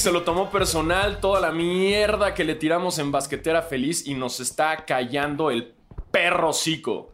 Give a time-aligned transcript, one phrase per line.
[0.00, 4.40] Se lo tomó personal, toda la mierda que le tiramos en basquetera feliz y nos
[4.40, 5.74] está callando el
[6.10, 7.12] perro cico.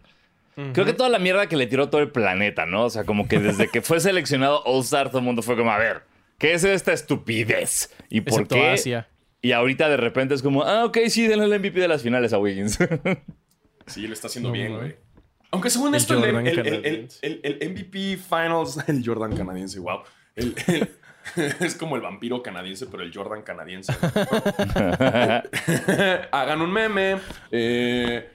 [0.72, 2.84] Creo que toda la mierda que le tiró todo el planeta, ¿no?
[2.84, 5.78] O sea, como que desde que fue seleccionado All-Star, todo el mundo fue como, a
[5.78, 6.04] ver,
[6.38, 7.92] ¿qué es esta estupidez?
[8.08, 8.68] ¿Y por Excepto qué?
[8.70, 9.08] Asia.
[9.42, 12.32] Y ahorita de repente es como, ah, ok, sí, denle el MVP de las finales
[12.32, 12.78] a Wiggins.
[13.88, 14.78] Sí, lo está haciendo No, bien, no.
[14.78, 14.96] güey.
[15.52, 17.18] Aunque según El esto, el, el- el- el- canadiense.
[17.24, 20.00] el- el MVP Finals, el Jordan canadiense, wow.
[20.34, 20.88] El- el-
[21.60, 23.92] es como el vampiro canadiense, pero el Jordan canadiense.
[26.32, 27.16] Hagan un meme.
[27.50, 28.28] Eh,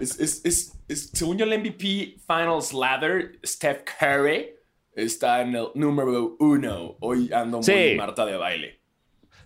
[0.00, 4.50] es, es- es- es- según yo, el MVP Finals Ladder, Steph Curry
[4.94, 6.96] está en el número uno.
[7.00, 7.94] Hoy ando muy Sí.
[7.96, 8.80] Marta de baile.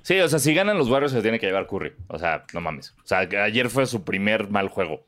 [0.02, 1.92] sí, o sea, si ganan los Warriors se tiene que llevar Curry.
[2.08, 2.94] O sea, no mames.
[3.02, 5.06] O sea, ayer fue su primer mal juego.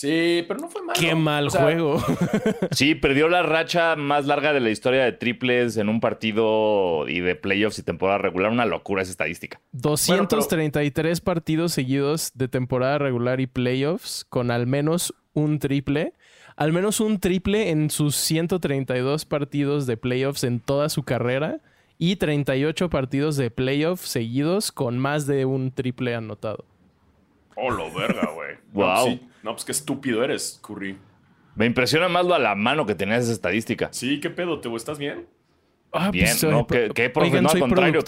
[0.00, 0.98] Sí, pero no fue malo.
[0.98, 2.02] Qué mal O sea, juego.
[2.70, 7.20] Sí, perdió la racha más larga de la historia de triples en un partido y
[7.20, 8.50] de playoffs y temporada regular.
[8.50, 9.60] Una locura esa estadística.
[9.72, 16.14] 233 partidos seguidos de temporada regular y playoffs con al menos un triple.
[16.56, 21.60] Al menos un triple en sus 132 partidos de playoffs en toda su carrera.
[21.98, 26.64] Y 38 partidos de playoffs seguidos con más de un triple anotado.
[27.60, 28.56] Oh, lo verga, güey.
[28.72, 28.86] Wow.
[28.86, 29.28] No, pues sí.
[29.42, 30.96] No, pues qué estúpido eres, Curry.
[31.56, 33.88] Me impresiona más lo a la mano que tenía esa estadística.
[33.92, 34.60] Sí, ¿qué pedo?
[34.60, 35.26] ¿Te estás bien?
[35.92, 36.60] Ah, Bien, pues, ¿no?
[36.60, 37.28] eh, ¿Qué, qué profe?
[37.30, 38.00] oigan, No, al contrario.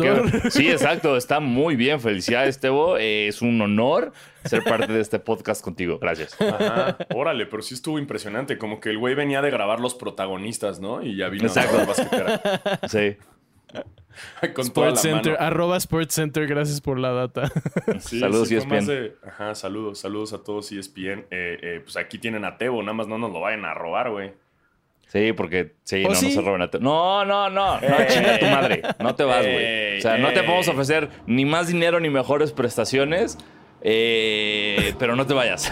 [0.51, 1.17] Sí, exacto.
[1.17, 2.01] Está muy bien.
[2.01, 2.97] Felicidades, Tebo.
[2.97, 4.13] Eh, es un honor
[4.45, 5.99] ser parte de este podcast contigo.
[5.99, 6.41] Gracias.
[6.41, 6.97] Ajá.
[7.13, 8.57] Órale, pero sí estuvo impresionante.
[8.57, 11.03] Como que el güey venía de grabar los protagonistas, ¿no?
[11.03, 11.81] Y ya vino Exacto.
[11.81, 12.41] a basquetera.
[12.89, 13.17] Sí.
[14.55, 15.45] Con toda la Sports Center, mano.
[15.47, 17.51] arroba Sports Center, gracias por la data.
[18.01, 18.87] Sí, Saludos, sí, ESPN.
[18.87, 21.27] de- Ajá, saludos, saludos a todos ESPN.
[21.31, 24.11] Eh, eh, pues aquí tienen a Tebo, nada más no nos lo vayan a robar,
[24.11, 24.33] güey.
[25.09, 26.29] Sí, porque sí, ¿Oh, no, sí?
[26.29, 27.79] no se roben a te- No, no, no.
[27.81, 28.07] No, Ey.
[28.09, 28.83] chinga tu madre.
[28.99, 29.99] No te vas, Ey, güey.
[29.99, 30.47] O sea, no te ey.
[30.47, 33.37] podemos ofrecer ni más dinero ni mejores prestaciones.
[33.83, 35.71] eh, pero no te vayas.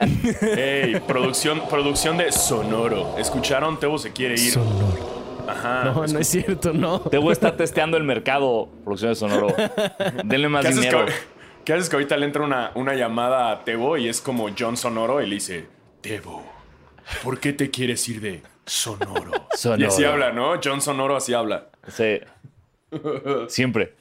[0.56, 3.18] Ey, producción, producción de Sonoro.
[3.18, 3.78] ¿Escucharon?
[3.78, 4.54] Tebo se quiere ir.
[5.48, 5.84] Ajá.
[5.84, 7.00] No, no es cierto, no.
[7.00, 9.48] Tebo está testeando el mercado, producción de Sonoro.
[10.24, 11.06] Denle más ¿Qué haces, dinero.
[11.06, 11.12] que,
[11.64, 14.76] qué haces que ahorita le entra una, una llamada a Tebo y es como John
[14.76, 15.66] Sonoro y le dice,
[16.00, 16.42] Tebo,
[17.22, 19.32] ¿por qué te quieres ir de Sonoro?
[19.54, 19.82] Sonoro.
[19.82, 20.54] Y así habla, ¿no?
[20.62, 21.66] John Sonoro así habla.
[21.88, 22.20] Sí.
[23.48, 23.94] Siempre.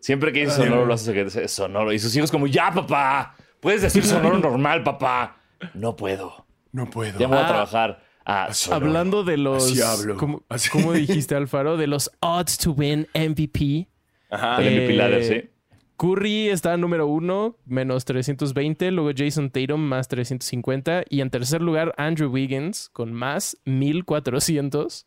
[0.00, 1.92] Siempre que dice sonoro lo hace que dice sonoro.
[1.92, 3.34] Y sus hijos como, ya, papá.
[3.60, 5.36] Puedes decir sonoro normal, papá.
[5.74, 6.46] No puedo.
[6.72, 7.18] No puedo.
[7.18, 7.48] Ya me voy a Ah.
[7.48, 8.02] trabajar.
[8.24, 8.50] Ah.
[8.70, 9.64] Hablando de los.
[9.72, 10.16] Así hablo.
[10.16, 10.68] ¿cómo, Así.
[10.70, 11.76] cómo dijiste, Alfaro?
[11.76, 13.88] De los odds to win MVP.
[14.30, 14.58] Ajá.
[14.62, 15.50] El MVP Eh, ladder, sí.
[15.96, 18.90] Curry está número uno, menos 320.
[18.90, 21.02] Luego Jason Tatum, más 350.
[21.10, 25.06] Y en tercer lugar, Andrew Wiggins, con más 1400.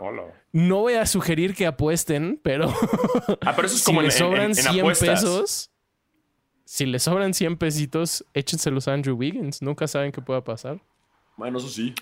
[0.00, 0.22] Hola.
[0.52, 2.68] No voy a sugerir que apuesten, pero
[3.44, 5.08] Ah, pero eso es si como en, le en- sobran en- en 100 apuestas.
[5.08, 5.70] pesos,
[6.64, 9.62] si le sobran 100 pesitos, échenselos a Andrew Wiggins.
[9.62, 10.80] Nunca saben qué pueda pasar.
[11.36, 11.94] Bueno, eso sí.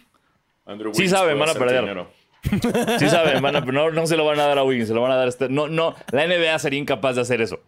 [0.67, 1.81] Andrew Sí Wiggins saben, van a perder.
[1.81, 2.11] dinero.
[2.99, 5.01] Sí saben, van a- no, no se lo van a dar a Wiggins, se lo
[5.03, 5.49] van a dar a este.
[5.49, 7.61] No, no, la NBA sería incapaz de hacer eso.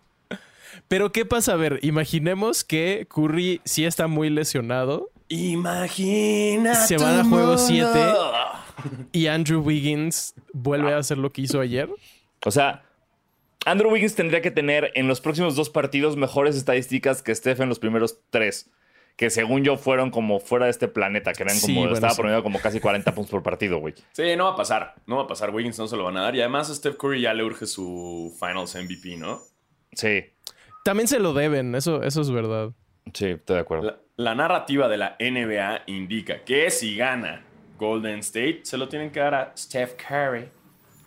[0.89, 1.53] Pero ¿qué pasa?
[1.53, 6.75] A ver, imaginemos que Curry sí está muy lesionado Imagina.
[6.75, 7.89] Se van a juego 7
[9.13, 11.89] y Andrew Wiggins vuelve a hacer lo que hizo ayer.
[12.45, 12.83] O sea,
[13.65, 17.69] Andrew Wiggins tendría que tener en los próximos dos partidos mejores estadísticas que Steph en
[17.69, 18.71] los primeros tres.
[19.17, 22.13] Que según yo fueron como fuera de este planeta, que eran Sí, como, bueno, estaba
[22.15, 22.17] sí.
[22.17, 23.95] promediando como casi 40 puntos por partido, güey.
[24.13, 24.95] Sí, no va a pasar.
[25.07, 25.51] No va a pasar.
[25.55, 26.35] Wiggins no se lo van a dar.
[26.35, 29.41] Y además a Steph Curry ya le urge su Finals MVP, ¿no?
[29.93, 30.25] Sí,
[30.85, 32.71] También se lo deben, eso, eso es verdad.
[33.13, 33.85] sí, estoy de acuerdo.
[33.87, 37.45] La, la narrativa de la NBA indica que si gana
[37.79, 40.49] Golden State, se lo tienen que dar a Steph Curry.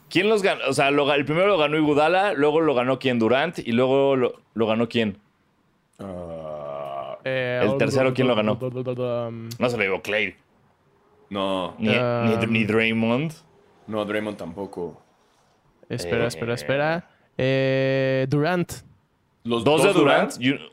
[0.10, 0.62] ¿Quién los ganó?
[0.70, 4.16] O sea, lo el primero lo ganó Iguodala, luego lo ganó quién Durant y luego
[4.16, 5.18] lo, lo ganó quién.
[6.00, 6.37] Ah,
[7.28, 8.58] Eh, ¿El tercero quién lo ganó?
[8.62, 10.36] No se lo digo Clay.
[11.30, 13.34] no, Ni, Um, ni, ni Draymond.
[13.88, 15.02] no, Draymond tampoco.
[15.90, 17.10] espera, Eh, espera, espera.
[17.38, 18.72] Eh, Durant.
[19.44, 20.32] Los Dos, de Durant,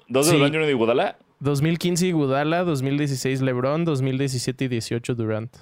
[0.09, 0.37] dos de Sí.
[0.37, 1.19] Durant y uno de Iguodala.
[1.41, 5.55] 2015 Iguodala, 2016 LeBron, 2017 y 18 Durant.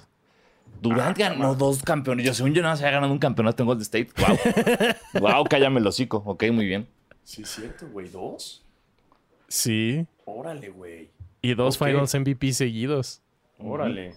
[0.81, 2.25] Durant ganó dos campeones.
[2.25, 4.09] Yo, según yo, no se había ganado un campeonato en Golden State.
[5.19, 5.21] Wow.
[5.21, 6.23] wow, cállame el hocico.
[6.25, 6.87] Ok, muy bien.
[7.23, 8.09] Sí, es cierto, güey.
[8.09, 8.62] ¿Dos?
[9.53, 10.07] Sí.
[10.25, 11.11] Órale, güey.
[11.43, 11.77] Y dos.
[11.77, 13.21] Finals MVP seguidos.
[13.59, 14.15] Órale.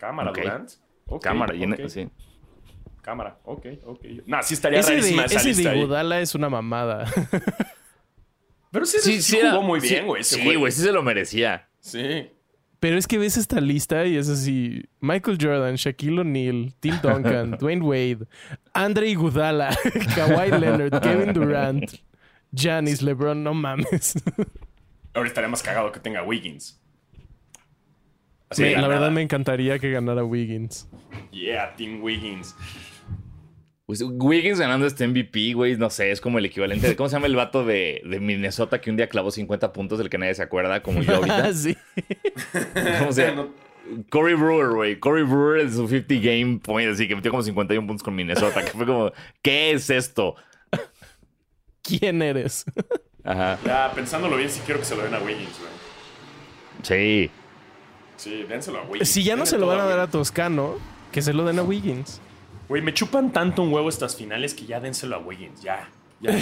[0.00, 0.38] Cámara, Ok.
[0.38, 0.70] Durant.
[1.06, 1.54] Ok, Cámara.
[1.54, 1.88] ok.
[1.88, 2.08] sí.
[3.02, 3.38] Cámara.
[3.44, 4.04] Ok, ok.
[4.26, 5.76] Nah, sí estaría Ese de, rarísima esa ese lista de.
[5.78, 7.06] Iguodala es una mamada.
[8.72, 10.24] Pero sí, sí, jugó era- muy bien, güey.
[10.24, 11.68] Sí, güey, sí se lo merecía.
[11.80, 12.30] Sí.
[12.80, 17.52] Pero es que ves esta lista y es así: Michael Jordan, Shaquille O'Neal, Tim Duncan,
[17.60, 18.26] Dwayne Wade,
[18.74, 19.70] Andre Iguodala,
[20.14, 21.90] Kawhi Leonard, Kevin Durant,
[22.52, 24.14] Giannis, LeBron, no mames.
[25.14, 26.80] Ahora estaría más cagado que tenga Wiggins.
[28.50, 28.94] Así Me- de la nada.
[28.94, 30.88] verdad me encantaría que ganara Wiggins.
[31.30, 32.54] Yeah, Team Wiggins.
[33.86, 36.96] Pues, Wiggins ganando este MVP, güey, no sé, es como el equivalente de.
[36.96, 40.10] ¿Cómo se llama el vato de, de Minnesota que un día clavó 50 puntos del
[40.10, 41.52] que nadie se acuerda, como yo ahorita?
[41.54, 41.76] sí.
[42.98, 43.48] ¿Cómo se llama?
[44.10, 45.00] Corey Brewer, güey.
[45.00, 48.62] Corey Brewer en su 50 game point, así que metió como 51 puntos con Minnesota,
[48.62, 49.10] que fue como,
[49.40, 50.36] ¿qué es esto?
[51.88, 52.64] ¿Quién eres?
[53.24, 53.58] Ajá.
[53.64, 55.72] Ya, pensándolo bien, sí quiero que se lo den a Wiggins, güey.
[56.82, 57.30] Sí.
[58.16, 59.08] Sí, dénselo a Wiggins.
[59.08, 60.06] si ya no Denle se lo van a dar a.
[60.08, 60.76] Toscano,
[61.12, 62.20] que se lo den a Wiggins.
[62.68, 65.62] Güey, me chupan tanto un huevo estas finales que ya dénselo a Wiggins.
[65.62, 65.88] Ya,
[66.20, 66.32] ya.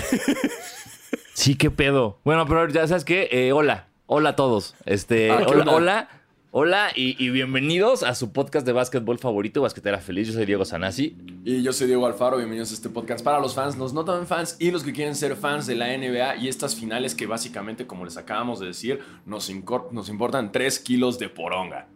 [1.34, 2.18] Sí, qué pedo.
[2.24, 3.88] Bueno, pero ya sabes qué, Eh, hola.
[4.06, 4.74] Hola a todos.
[4.84, 6.08] Este, Ah, ¿qué hola, hola.
[6.52, 10.28] Hola y, y bienvenidos a su podcast de básquetbol favorito, Basquetera Feliz.
[10.28, 11.14] Yo soy Diego Sanasi.
[11.44, 14.26] Y yo soy Diego Alfaro, bienvenidos a este podcast para los fans, los no tan
[14.26, 17.86] fans y los que quieren ser fans de la NBA y estas finales que básicamente,
[17.86, 19.50] como les acabamos de decir, nos,
[19.92, 21.88] nos importan 3 kilos de poronga.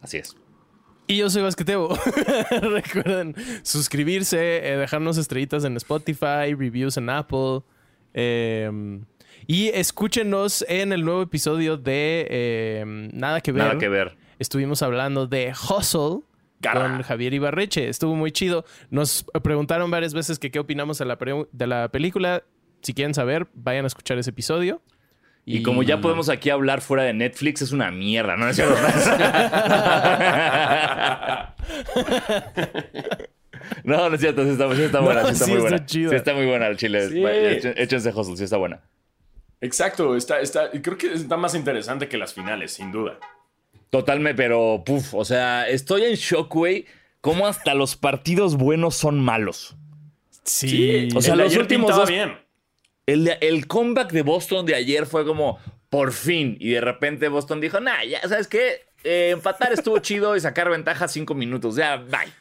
[0.00, 0.36] Así es.
[1.08, 1.88] Y yo soy Basqueteo.
[2.62, 7.62] Recuerden suscribirse, eh, dejarnos estrellitas en Spotify, reviews en Apple.
[8.14, 9.00] eh,
[9.46, 13.64] y escúchenos en el nuevo episodio de eh, Nada que ver.
[13.64, 14.16] Nada que ver.
[14.38, 16.20] Estuvimos hablando de Hustle
[16.72, 17.88] con Javier Ibarreche.
[17.88, 18.64] Estuvo muy chido.
[18.90, 21.18] Nos preguntaron varias veces que qué opinamos de la,
[21.52, 22.42] de la película.
[22.82, 24.82] Si quieren saber, vayan a escuchar ese episodio.
[25.44, 28.48] Y como ya podemos aquí hablar fuera de Netflix, es una mierda, ¿no?
[28.50, 28.60] Es.
[33.84, 35.70] No, no es cierto, sí está, sí está buena, No, sí está sí muy está
[35.70, 35.86] buena.
[35.86, 36.10] chida.
[36.10, 37.72] Sí está muy buena el chile.
[37.76, 38.80] Échense hustle, sí está buena.
[39.60, 43.18] Exacto, está, está, creo que está más interesante que las finales, sin duda.
[43.90, 46.86] Totalmente, pero puf, o sea, estoy en shock, güey.
[47.20, 49.76] Cómo hasta los partidos buenos son malos.
[50.44, 51.08] Sí.
[51.14, 52.38] O sea, El los ayer últimos dos- bien.
[53.06, 55.58] El, el comeback de Boston de ayer fue como,
[55.90, 56.56] por fin.
[56.60, 58.86] Y de repente Boston dijo, nah, ya, ¿sabes qué?
[59.02, 61.74] Eh, empatar estuvo chido y sacar ventaja cinco minutos.
[61.76, 62.32] Ya, bye.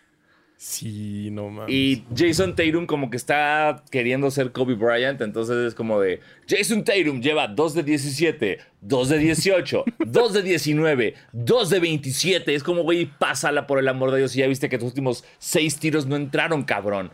[0.60, 1.72] Sí, no mames.
[1.72, 6.20] Y Jason Tatum como que está queriendo ser Kobe Bryant, entonces es como de
[6.50, 12.56] Jason Tatum lleva 2 de 17, 2 de 18, 2 de 19, 2 de 27.
[12.56, 15.24] Es como, güey, pásala por el amor de Dios y ya viste que tus últimos
[15.38, 17.12] 6 tiros no entraron, cabrón.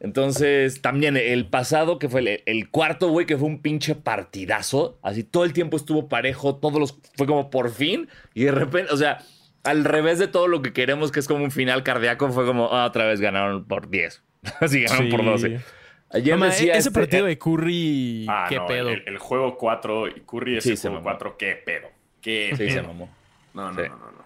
[0.00, 4.98] Entonces, también el pasado, que fue el, el cuarto, güey, que fue un pinche partidazo.
[5.00, 6.98] Así todo el tiempo estuvo parejo, todos los.
[7.16, 8.08] Fue como por fin.
[8.34, 9.24] Y de repente, o sea,
[9.64, 12.68] al revés de todo lo que queremos, que es como un final cardíaco, fue como
[12.72, 14.22] ah, otra vez ganaron por 10.
[14.60, 15.10] Así ganaron Sí.
[15.16, 15.60] por 12.
[16.10, 18.88] Ayer No, decía ese este- partido de Curry, Ah, qué no, pedo.
[18.90, 21.04] El, el juego 4 y Curry ese Sí, juego mamó.
[21.04, 21.88] 4, qué pedo.
[22.20, 22.86] Qué Sí, se pedo.
[22.88, 23.10] mamó.
[23.54, 23.88] No, no, Sí.
[23.88, 24.24] no, no, no.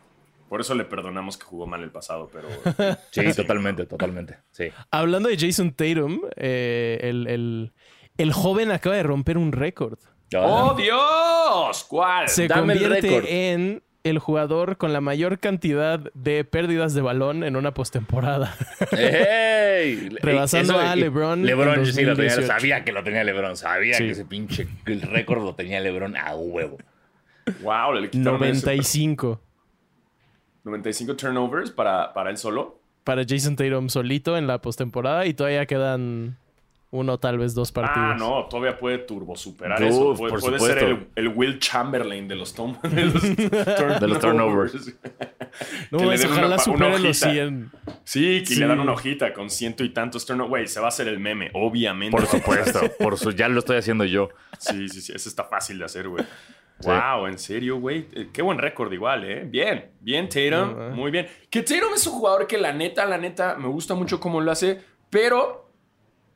[0.48, 2.48] Por eso le perdonamos que jugó mal el pasado, pero.
[3.10, 4.38] Sí, totalmente, totalmente.
[4.50, 4.68] Sí.
[4.90, 7.72] Hablando de Jason Tatum, eh, el, el-
[8.16, 9.98] el joven acaba de romper un récord.
[10.36, 11.84] ¡Oh, Dios!
[11.88, 12.28] ¿Cuál?
[12.28, 13.00] Se Dame el récord.
[13.02, 18.54] convierte en el jugador con la mayor cantidad de pérdidas de balón en una postemporada.
[18.92, 20.08] ¡Ey!
[20.22, 22.46] Rebasando a LeBron LeBron, en sí, lo tenía, 2018.
[22.46, 23.56] sabía que lo tenía LeBron.
[23.56, 24.04] Sabía Sí.
[24.04, 26.78] que ese pinche el récord lo tenía LeBron a huevo.
[27.62, 29.40] Wow, le quitaron ese- 95
[30.64, 32.78] 95 turnovers para, para él solo.
[33.04, 36.36] para Jason Tatum solito en la postemporada y todavía quedan
[36.90, 38.08] uno, tal vez dos partidos.
[38.12, 40.14] Ah, no, todavía puede turbo superar Uf, eso.
[40.14, 44.00] Puede, por puede ser el, el Will Chamberlain de los, tom- de los, turnovers.
[44.00, 44.94] De los turnovers.
[45.90, 47.30] No, que le ojalá supere una los hojita.
[47.32, 47.70] 100.
[48.04, 48.60] Sí, que Sí.
[48.60, 50.48] le dan una hojita con ciento y tantos turnovers.
[50.50, 52.16] Güey, se va a hacer el meme, obviamente.
[52.16, 54.30] Por supuesto, por su, ya lo estoy haciendo yo.
[54.58, 55.12] Sí, sí, sí.
[55.14, 56.24] Eso está fácil de hacer, güey.
[56.80, 56.88] Sí.
[56.88, 58.06] Wow, en serio, güey.
[58.14, 59.44] Eh, Qué buen récord igual, ¿eh?
[59.44, 60.80] Bien, bien, Tatum.
[60.80, 60.90] Eh.
[60.94, 61.26] Muy bien.
[61.50, 64.50] Que Tatum es un jugador que la neta, la neta, me gusta mucho cómo lo
[64.52, 64.80] hace,
[65.10, 65.67] pero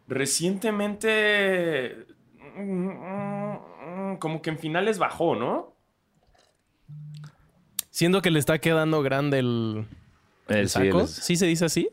[0.08, 2.06] recientemente
[4.18, 5.74] como que en finales bajó, ¿no?
[7.90, 9.86] Siendo que le está quedando grande el,
[10.48, 11.06] Eh, el saco.
[11.06, 11.88] ¿Sí se dice así?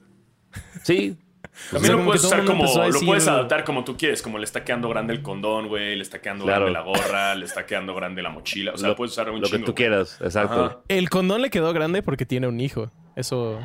[0.84, 1.18] sí,
[1.72, 4.46] También sea, lo puedes usar como, lo decir- puedes adaptar como tú quieres, como le
[4.46, 6.66] está quedando grande el condón, güey, le está quedando Claro.
[6.72, 9.42] grande la gorra, le está quedando grande la mochila, o sea, lo, puedes usar un
[9.42, 9.75] lo que tú güey.
[9.75, 10.66] quieras, exacto.
[10.66, 10.78] Ajá.
[10.88, 12.89] El condón le quedó grande porque tiene un hijo.
[13.16, 13.60] Eso,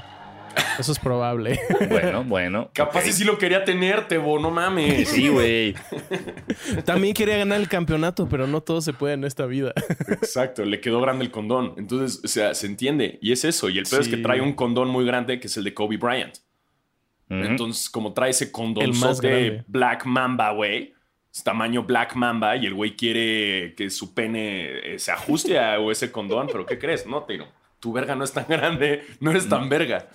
[0.78, 1.60] eso es probable.
[1.88, 2.70] Bueno, bueno.
[2.72, 5.08] Capaz si sí lo quería tener, Tebo, no mames.
[5.08, 5.74] Sí, güey.
[6.84, 9.72] También quería ganar el campeonato, pero no todo se puede en esta vida.
[10.08, 11.74] Exacto, le quedó grande el condón.
[11.76, 13.18] Entonces, o sea, se entiende.
[13.20, 13.68] Y es eso.
[13.68, 15.96] Y el peor es que trae un condón muy grande que es el de Kobe
[15.96, 16.36] Bryant.
[17.28, 19.64] Entonces, como trae ese condón El más grande.
[19.66, 20.94] Black Mamba, güey.
[21.32, 25.78] es tamaño Black Mamba y el güey quiere que su pene eh, se ajuste a
[25.90, 27.06] ese condón, pero ¿qué crees?
[27.06, 27.46] No, Tino.
[27.80, 30.08] Tu verga no es tan grande, no eres tan verga.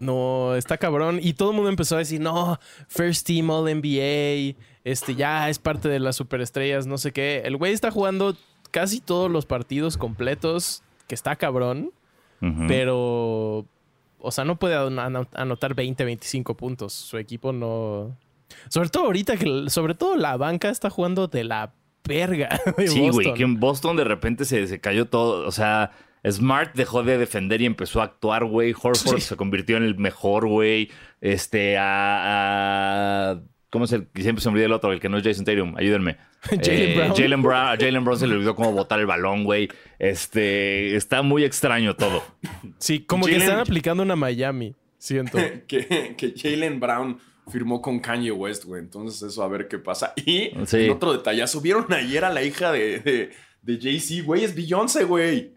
[0.00, 1.18] No, está cabrón.
[1.22, 2.58] Y todo el mundo empezó a decir, no,
[2.88, 7.42] First Team All NBA, este ya es parte de las superestrellas, no sé qué.
[7.44, 8.36] El güey está jugando
[8.70, 11.90] casi todos los partidos completos, que está cabrón,
[12.66, 13.64] pero,
[14.18, 16.92] o sea, no puede ano- anotar 20, 25 puntos.
[16.92, 18.16] Su equipo no...
[18.68, 21.72] Sobre todo ahorita que, sobre todo la banca está jugando de la
[22.04, 25.46] verga de Sí, güey, que en Boston de repente se, se cayó todo.
[25.46, 25.92] O sea,
[26.30, 28.72] Smart dejó de defender y empezó a actuar, güey.
[28.72, 29.20] Horford Sí.
[29.22, 30.90] se convirtió en el mejor, güey.
[31.20, 33.30] Este, a.
[33.32, 34.06] a- ¿Cómo es el?
[34.14, 35.74] Siempre se me olvida el otro, el que no es Jason Tatum.
[35.78, 36.18] Ayúdenme.
[36.62, 37.14] Jalen Brown.
[37.16, 37.66] Jalen Brown.
[37.68, 39.68] A Jalen Brown se le olvidó cómo botar el balón, güey.
[39.98, 42.22] Este, está muy extraño todo.
[42.78, 45.38] Sí, como que están aplicando una Miami, siento.
[45.66, 47.18] que, que Jalen Brown
[47.50, 48.82] firmó con Kanye West, güey.
[48.82, 50.12] Entonces, eso a ver qué pasa.
[50.16, 50.84] Y Sí.
[50.84, 53.30] en otro detallazo, ¿vieron ayer a la hija de, de,
[53.62, 54.22] de Jay-Z?
[54.24, 55.54] Güey, es Beyoncé, güey.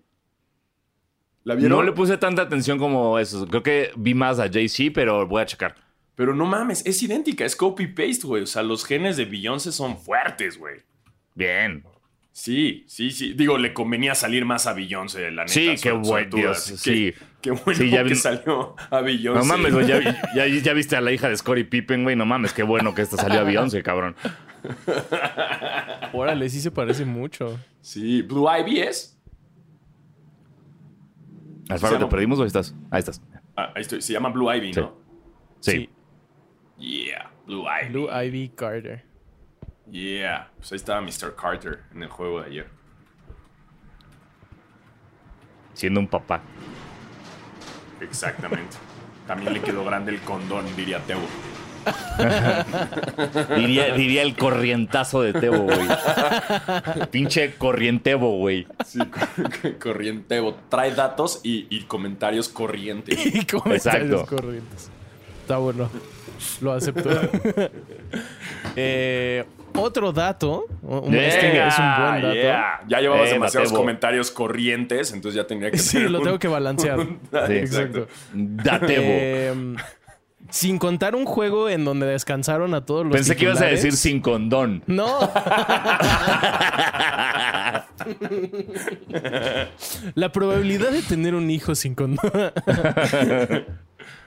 [1.46, 1.78] ¿La vieron?
[1.78, 3.48] No le puse tanta atención como eso.
[3.48, 5.76] Creo que vi más a Jay-Z, pero voy a checar.
[6.16, 8.44] Pero no mames, es idéntica, es copy-paste, güey.
[8.44, 10.82] O sea, los genes de Beyoncé son fuertes, güey.
[11.34, 11.84] Bien.
[12.32, 13.34] Sí, sí, sí.
[13.34, 15.48] Digo, le convenía salir más a Beyoncé, la neta.
[15.54, 17.14] Sí, qué buen Dios, sí.
[17.14, 19.40] que- Qué bueno Sí, ya que salió a Beyoncé.
[19.40, 19.86] No mames, güey.
[19.86, 20.00] Ya,
[20.36, 22.16] ya- ya viste a la hija de Scottie Pippen, güey.
[22.16, 24.16] No mames, qué bueno que esta salió a Beyoncé, cabrón.
[26.14, 27.60] Órale, sí se parece mucho.
[27.82, 29.15] Sí, Blue Ivy es.
[31.70, 32.76] Alfaro, ¿te perdimos o ahí estás?
[32.92, 33.22] Ahí estás.
[33.56, 34.02] Ah, ahí estoy.
[34.02, 34.80] Se llama Blue Ivy, Sí.
[34.80, 34.94] ¿no?
[35.60, 35.90] Sí.
[36.78, 37.90] Yeah, Blue Ivy.
[37.92, 39.04] Blue Ivy Carter.
[39.90, 40.52] Yeah.
[40.58, 41.36] Pues ahí estaba Mr.
[41.36, 42.68] Carter en el juego de ayer.
[45.74, 46.42] Siendo un papá.
[48.02, 48.78] Exactamente.
[49.28, 51.20] También le quedó grande el condón, diría Teo.
[53.56, 55.88] Diría, diría el corrientazo de Tebo, güey.
[57.12, 58.68] Pinche corrientebo, güey.
[58.86, 59.00] Sí,
[59.82, 60.56] corrienteo.
[60.70, 63.26] Trae datos y, y comentarios corrientes.
[63.26, 64.36] Y comentarios Exacto.
[64.36, 64.90] corrientes.
[65.42, 65.90] Está bueno.
[66.62, 67.10] Lo acepto.
[68.78, 70.66] Eh, otro dato.
[70.82, 72.34] un- este Venga, es un buen dato.
[72.34, 72.82] Yeah.
[72.88, 76.40] Ya llevabas Eh, demasiados comentarios corrientes, entonces ya tendría que Sí, tener lo un- tengo
[76.40, 77.00] que balancear.
[77.48, 77.54] Sí.
[77.54, 78.08] Exacto.
[78.34, 79.04] Datebo.
[79.06, 79.76] Eh,
[80.50, 83.94] sin contar un juego en donde descansaron a todos los Pensé que ibas a decir
[83.94, 84.84] sin condón.
[84.88, 85.20] No.
[90.16, 92.20] La probabilidad de tener un hijo sin condón.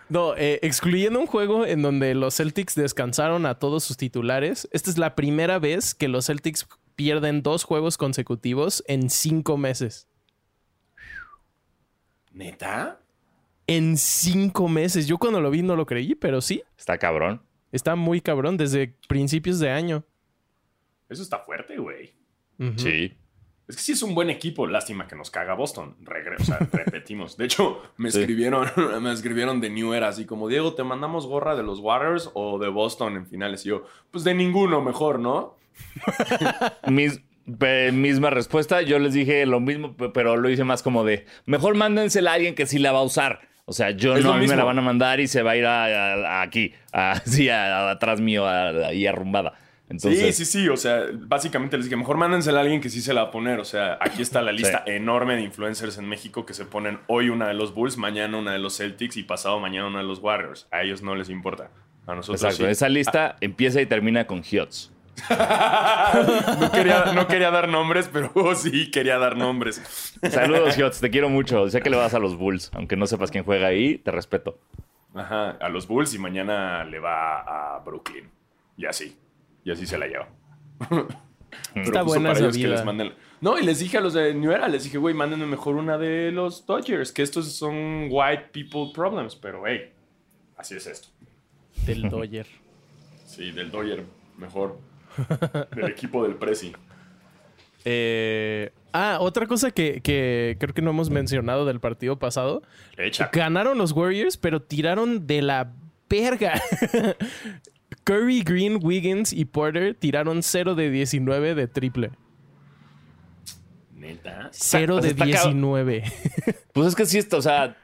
[0.08, 4.88] No, eh, excluyendo un juego en donde los Celtics descansaron a todos sus titulares, esta
[4.88, 10.08] es la primera vez que los Celtics pierden dos juegos consecutivos en cinco meses.
[12.32, 13.00] ¿Neta?
[13.68, 15.06] En cinco meses.
[15.06, 16.62] Yo cuando lo vi no lo creí, pero sí.
[16.76, 17.42] Está cabrón.
[17.70, 20.04] Está muy cabrón desde principios de año.
[21.08, 22.12] Eso está fuerte, güey.
[22.76, 23.16] Sí.
[23.68, 24.66] Es que sí es un buen equipo.
[24.66, 25.96] Lástima que nos caga Boston.
[26.02, 27.37] Regre- o sea, repetimos.
[27.37, 28.20] De hecho, me Sí.
[28.20, 28.66] escribieron,
[29.02, 32.58] me escribieron de New Era así como, Diego, ¿te mandamos gorra de los Warriors o
[32.58, 33.64] de Boston en finales?
[33.66, 35.56] Y yo, pues de ninguno mejor, ¿no?
[36.88, 37.20] Mis-
[37.92, 38.80] misma respuesta.
[38.82, 42.34] Yo les dije lo mismo, pe- pero lo hice más como de mejor mándensela a
[42.34, 43.47] alguien que sí la va a usar.
[43.68, 45.42] O sea, yo Es no, lo a mí me la van a mandar y se
[45.42, 49.52] va a ir a, a- a aquí, así, atrás mío, a- ahí arrumbada.
[49.90, 50.68] Entonces, sí, sí, sí.
[50.70, 53.30] O sea, básicamente les dije, mejor mándensela a alguien que sí se la va a
[53.30, 53.60] poner.
[53.60, 57.28] O sea, aquí está la lista enorme de influencers en México que se ponen hoy
[57.28, 60.18] una de los Bulls, mañana una de los Celtics y pasado mañana una de los
[60.20, 60.66] Warriors.
[60.70, 61.70] A ellos no les importa.
[62.06, 62.64] A nosotros Exacto.
[62.64, 62.70] sí.
[62.70, 64.92] Esa lista empieza y termina con Hiots.
[66.60, 70.16] no, quería, no quería dar nombres, pero sí quería dar nombres.
[70.30, 71.00] Saludos, Hiots.
[71.00, 71.68] Te quiero mucho.
[71.68, 72.70] Sé que le vas a los Bulls.
[72.75, 74.58] Aunque no sepas quién juega ahí, te respeto.
[75.14, 78.28] Ajá, a los Bulls y mañana le va a Brooklyn.
[78.76, 79.16] Y así.
[79.64, 80.28] Y así se la lleva.
[81.75, 82.76] Está buena para esa ellos que vida.
[82.76, 85.46] les manden- No, y les dije a los de New Era, les dije, güey, mándenme
[85.46, 89.92] mejor una de los Dodgers, que estos son white people problems, pero hey,
[90.56, 91.08] así es esto.
[91.87, 92.46] Del Dodger.
[93.25, 94.04] Sí, del Dodger,
[94.37, 94.78] mejor.
[95.75, 96.72] del equipo del Prezi.
[97.84, 102.62] Eh, ah, otra cosa que, que creo que no hemos mencionado del partido pasado.
[102.96, 103.30] Echa.
[103.32, 105.72] Ganaron los Warriors, pero tiraron de la
[106.08, 106.60] verga.
[108.04, 112.10] Curry, Green, Wiggins y Porter tiraron 0 de 19 de triple.
[113.94, 114.48] Neta.
[114.52, 116.04] 0 o sea, de está cab- 19.
[116.72, 117.76] Pues es que sí, está, o sea,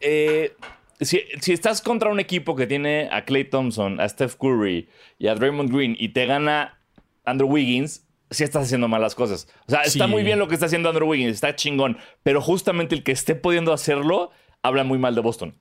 [0.00, 0.54] eh,
[1.04, 5.26] si, si estás contra un equipo que tiene a Clay Thompson, a Steph Curry y
[5.28, 6.80] a Draymond Green y te gana
[7.24, 9.48] Andrew Wiggins, sí estás haciendo malas cosas.
[9.66, 10.10] O sea, está Sí.
[10.10, 13.34] muy bien lo que está haciendo Andrew Wiggins, está chingón, pero justamente el que esté
[13.34, 14.30] pudiendo hacerlo
[14.62, 15.54] habla muy mal de Boston.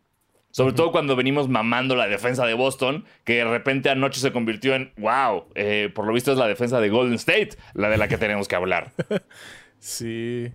[0.52, 4.76] Sobre todo cuando venimos mamando la defensa de Boston, que de repente anoche se convirtió
[4.76, 8.08] en, wow, eh, por lo visto es la defensa de Golden State, la de la
[8.08, 8.92] que tenemos que hablar.
[9.80, 10.50] Sí.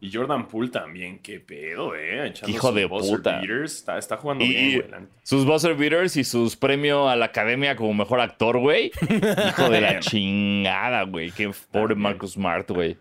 [0.00, 2.28] Y Jordan Poole también, qué pedo, eh.
[2.28, 3.38] Echando Hijo de puta.
[3.40, 3.74] beaters.
[3.78, 5.02] Está, está jugando Y bien, güey.
[5.24, 8.92] sus buzzer beaters y sus premios a la academia como mejor actor, güey.
[9.48, 11.32] Hijo de la chingada, güey.
[11.32, 11.94] Qué pobre.
[11.96, 12.96] Marcus Smart, güey.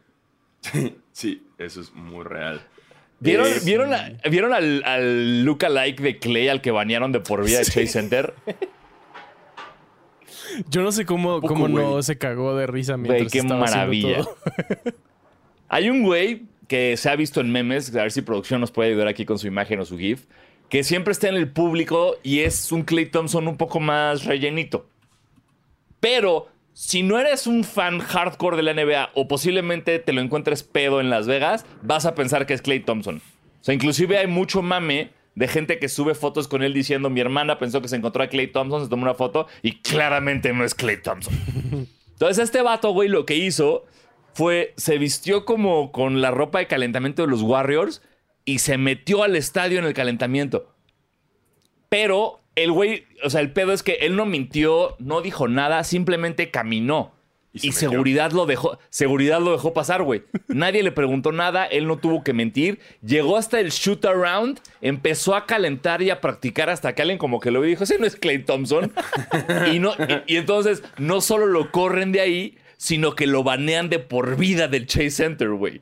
[1.11, 2.61] Sí, eso es muy real.
[3.19, 7.57] ¿Vieron, ¿vieron, a- ¿vieron al, al lookalike de Clay al que banearon de por vida
[7.59, 8.33] de Chase Center?
[10.69, 13.65] Yo no sé cómo, Poco, cómo no se cagó de risa mientras Güey, qué estaba
[13.65, 14.17] haciendo maravilla.
[14.23, 14.37] todo.
[15.69, 18.89] Hay un güey que se ha visto en memes, a ver si producción nos puede
[18.89, 20.25] ayudar aquí con su imagen o su GIF,
[20.69, 24.87] que siempre está en el público y es un Clay Thompson un poco más rellenito.
[25.99, 30.63] Pero si no eres un fan hardcore de la NBA o posiblemente te lo encuentres
[30.63, 33.17] pedo en Las Vegas, vas a pensar que es Clay Thompson.
[33.17, 37.19] O sea, inclusive hay mucho mame de gente que sube fotos con él diciendo mi
[37.19, 40.63] hermana pensó que se encontró a Clay Thompson, se tomó una foto y claramente no
[40.63, 41.33] es Clay Thompson.
[42.13, 43.85] Entonces este vato, güey, lo que hizo
[44.37, 48.03] fue, se vistió como con la ropa de calentamiento de los Warriors
[48.45, 50.75] y se metió al estadio en el calentamiento.
[51.89, 55.83] Pero el güey, o sea, el pedo es que él no mintió, no dijo nada,
[55.83, 57.15] simplemente caminó.
[57.51, 57.89] Y Y, se metió.
[57.89, 60.21] seguridad lo dejó, seguridad lo dejó pasar, güey.
[60.49, 62.79] Nadie le preguntó nada, él no tuvo que mentir.
[63.01, 67.39] Llegó hasta el shoot around, empezó a calentar y a practicar hasta que alguien como
[67.39, 68.93] que lo dijo, ese no es Clay Thompson.
[69.73, 69.93] y, no,
[70.27, 74.37] y, y entonces no solo lo corren de ahí, sino que lo banean de por
[74.37, 75.81] vida del Chase Center, güey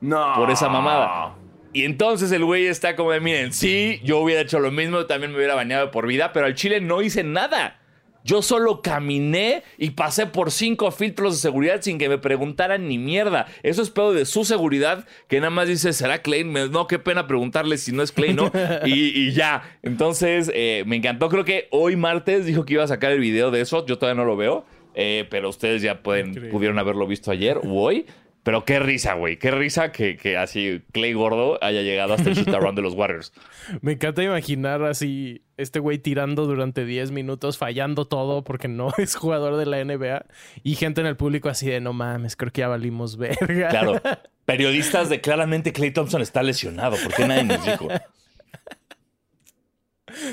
[0.00, 0.34] No.
[0.36, 1.34] por esa mamada.
[1.72, 5.32] Y entonces el güey está como de, miren, sí, yo hubiera hecho lo mismo, también
[5.32, 7.80] me hubiera bañado por vida, pero al chile no hice nada.
[8.26, 12.96] Yo solo caminé y pasé por cinco filtros de seguridad sin que me preguntaran ni
[12.96, 13.46] mierda.
[13.62, 16.42] Eso es pedo de su seguridad, que nada más dice, ¿será Clay?
[16.44, 18.50] No, qué pena preguntarle si no es Clay, ¿no?
[18.86, 18.92] y,
[19.26, 19.78] y ya.
[19.82, 21.28] Entonces, eh, me encantó.
[21.28, 23.84] Creo que hoy martes dijo que iba a sacar el video de eso.
[23.84, 26.50] Yo todavía no lo veo, eh, pero ustedes ya pueden, Increíble.
[26.50, 28.06] pudieron haberlo visto ayer o hoy.
[28.44, 29.38] Pero qué risa, güey.
[29.38, 32.92] Qué risa que, que así Clay Gordo haya llegado hasta el shoot around de los
[32.92, 33.32] Warriors.
[33.80, 39.16] Me encanta imaginar así este güey tirando durante 10 minutos, fallando todo porque no es
[39.16, 40.26] jugador de la NBA
[40.62, 43.68] y gente en el público así de no mames, creo que ya valimos verga.
[43.70, 44.00] Claro.
[44.44, 46.96] Periodistas de claramente Clay Thompson está lesionado.
[47.02, 47.88] ¿Por qué nadie nos dijo?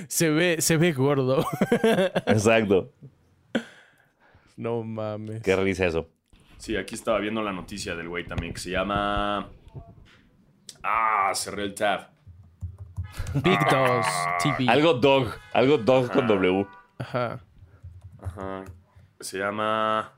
[0.09, 1.45] Se ve, se ve gordo.
[2.27, 2.91] Exacto.
[4.61, 5.41] No mames.
[5.41, 6.07] Qué risa eso.
[6.57, 9.49] Sí, aquí estaba viendo la noticia del güey también que se llama.
[10.83, 12.11] Ah, cerré el tab.
[13.33, 14.07] Big Dogs
[14.43, 14.69] TV.
[14.69, 15.29] Algo dog.
[15.53, 16.67] Algo dog con W.
[16.99, 17.39] Ajá.
[18.21, 18.65] Ajá.
[19.19, 20.13] Se llama.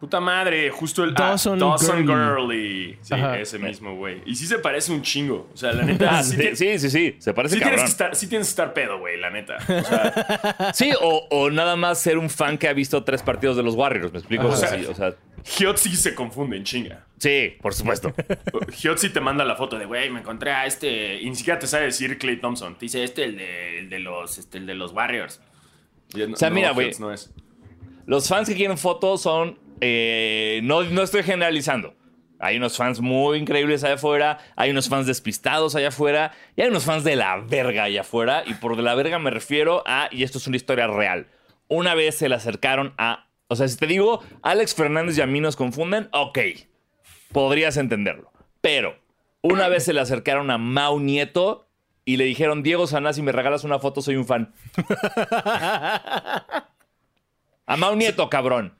[0.00, 1.12] Puta madre, justo el.
[1.12, 2.96] Dawson ah, Dawson Gurley.
[3.02, 3.38] Sí, Ajá.
[3.38, 4.22] ese mismo güey.
[4.24, 5.50] Y sí se parece un chingo.
[5.52, 6.22] O sea, la neta.
[6.22, 7.16] Sí, sí, sí, sí, sí.
[7.18, 7.84] Se parece sí tienes cabrón.
[7.86, 9.58] que estar, sí tienes que estar pedo, güey, la neta.
[9.58, 13.58] O sea, Sí, o, o nada más ser un fan que ha visto tres partidos
[13.58, 14.10] de los Warriors.
[14.10, 14.46] ¿Me explico?
[14.48, 15.14] O sea, sí, o sea,
[15.58, 17.04] Hyotzi se confunde en chinga.
[17.18, 18.14] sí, por supuesto.
[18.82, 21.20] Hyotzi te manda la foto de, güey, me encontré a este.
[21.20, 22.74] Y ni siquiera te sabe decir Clay Thompson.
[22.74, 25.42] Te dice, este, el de, el de, los, este, el de los Warriors.
[26.14, 26.90] Y O sea, no, mira, güey.
[26.98, 27.30] No es.
[28.06, 29.58] Los fans que quieren fotos son.
[29.80, 31.94] Eh, no, no estoy generalizando.
[32.38, 36.68] Hay unos fans muy increíbles allá afuera, hay unos fans despistados allá afuera, y hay
[36.68, 38.44] unos fans de la verga allá afuera.
[38.46, 41.26] Y por de la verga me refiero a, y esto es una historia real.
[41.68, 43.28] Una vez se le acercaron a.
[43.48, 46.38] O sea, si te digo, Alex Fernández y a mí nos confunden, ok,
[47.32, 48.32] podrías entenderlo.
[48.60, 48.96] Pero
[49.42, 51.68] una vez se le acercaron a Mau Nieto
[52.04, 54.54] y le dijeron, Diego Sanás, si me regalas una foto, soy un fan.
[57.66, 58.76] A Mau Nieto, cabrón.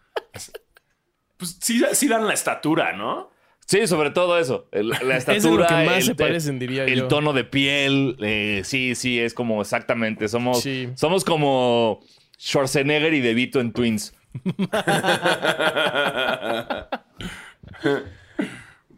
[1.40, 3.30] Pues sí, sí dan la estatura, ¿no?
[3.66, 4.68] Sí, sobre todo eso.
[4.72, 5.36] La estatura.
[5.36, 7.08] Es lo que más el, se parecen, diría el yo.
[7.08, 8.16] tono de piel.
[8.20, 10.28] eh, sí, sí, es como exactamente.
[10.28, 10.88] Somos, Sí.
[10.96, 12.00] somos como
[12.38, 14.14] Schwarzenegger y De Vito en Twins.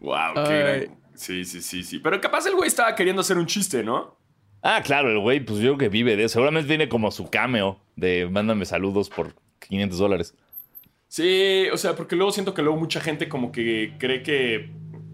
[0.01, 1.99] Wow, qué gran- Sí, sí, sí, sí.
[2.01, 4.17] Pero capaz el güey estaba queriendo hacer un chiste, ¿no?
[4.63, 6.35] Ah, claro, el güey, pues yo creo que vive de eso.
[6.35, 10.35] Seguramente tiene como su cameo de mándame saludos por 500 dólares.
[11.13, 14.71] Sí, o sea, porque luego siento que luego mucha gente como que cree que,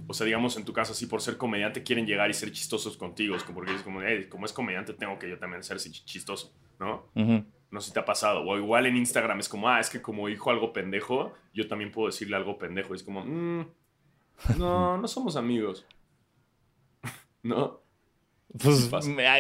[0.06, 2.96] o sea, digamos en tu caso, así por ser comediante quieren llegar y ser chistosos
[2.96, 3.34] contigo.
[3.34, 6.54] Es como porque es como, "Ey, como es comediante tengo que yo también ser chistoso,
[6.78, 7.10] ¿no?
[7.16, 8.44] No sé si te ha pasado.
[8.46, 11.90] O igual en Instagram es como, ah, es que como dijo algo pendejo, yo también
[11.90, 12.94] puedo decirle algo pendejo.
[12.94, 13.66] Y es como, "Mm,
[14.56, 15.84] no, no somos amigos.
[17.42, 17.80] ¿No?
[18.56, 18.88] Pues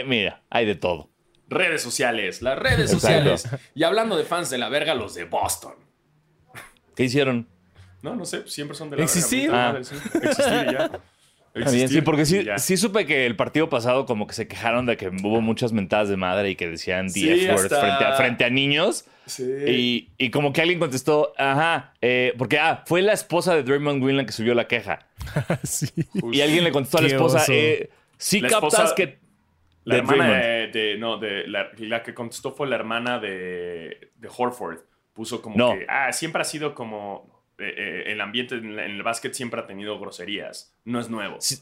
[0.04, 1.08] mira, hay de todo.
[1.48, 3.36] Redes sociales, las redes Exacto.
[3.36, 3.48] sociales.
[3.76, 5.86] Y hablando de fans de la verga, los de Boston.
[6.98, 7.46] ¿Qué hicieron?
[8.02, 9.50] No, no sé, siempre son de la Existir.
[9.50, 9.70] verga.
[9.70, 9.78] Ah.
[9.78, 10.88] Existir y ya.
[11.54, 12.58] Bien, sí, existir porque sí, ya.
[12.58, 16.08] sí supe que el partido pasado como que se quejaron de que hubo muchas mentadas
[16.08, 19.06] de madre y que decían Sí, the hasta- frente, a, frente a niños.
[19.26, 19.44] Sí.
[19.66, 24.02] Y, y como que alguien contestó, ajá, eh, porque ah, fue la esposa de Draymond
[24.02, 25.06] Green la que subió la queja.
[25.64, 25.86] sí.
[26.32, 29.18] Y alguien le contestó a la esposa, eh, sí La captas esposa- que...
[29.84, 30.24] La de hermana
[30.72, 31.46] de- No, de.
[31.48, 34.80] La, la que contestó fue la hermana de, de Horford.
[35.18, 35.76] Puso como No.
[35.76, 35.84] que.
[35.88, 37.42] Ah, siempre ha sido como.
[37.58, 40.72] eh, eh, el ambiente en, el básquet siempre ha tenido groserías.
[40.84, 41.38] No es nuevo.
[41.40, 41.56] Sí,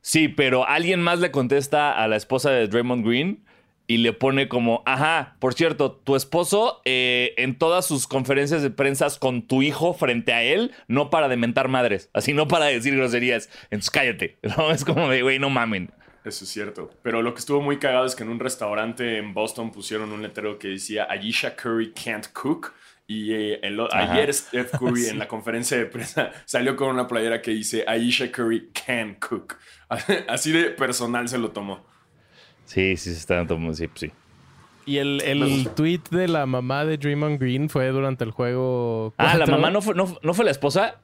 [0.00, 3.44] sí, pero alguien más le contesta a la esposa de Draymond Green
[3.88, 8.70] y le pone como, ajá, por cierto, tu esposo eh, en todas sus conferencias de
[8.70, 12.66] prensa con tu hijo frente a él, no para de mentar madres, así no para
[12.66, 13.50] decir groserías.
[13.64, 14.38] Entonces cállate.
[14.56, 15.90] No, es como de, güey, no mamen.
[16.24, 16.88] Eso es cierto.
[17.02, 20.22] Pero lo que estuvo muy cagado es que en un restaurante en Boston pusieron un
[20.22, 22.72] letrero que decía Ayesha Curry can't cook.
[23.12, 25.10] Y eh, el ayer Steph Curry Sí.
[25.10, 29.56] en la conferencia de prensa salió con una playera que dice Ayesha Curry can cook.
[30.28, 31.84] Así de personal se lo tomó.
[32.64, 34.10] Sí, sí, se está tomando, sí, sí.
[34.86, 39.14] Y el, el tweet de la mamá de Draymond Green fue durante el juego.
[39.16, 39.54] Ah, la cuatro.
[39.56, 41.00] mamá no fue, no, no fue la esposa.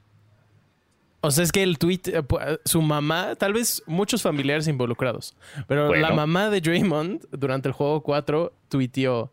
[1.21, 2.23] O sea, es que el tweet, eh,
[2.65, 5.35] su mamá, tal vez muchos familiares involucrados,
[5.67, 6.01] pero Bueno.
[6.07, 9.31] la mamá de Draymond durante el juego 4 tuiteó,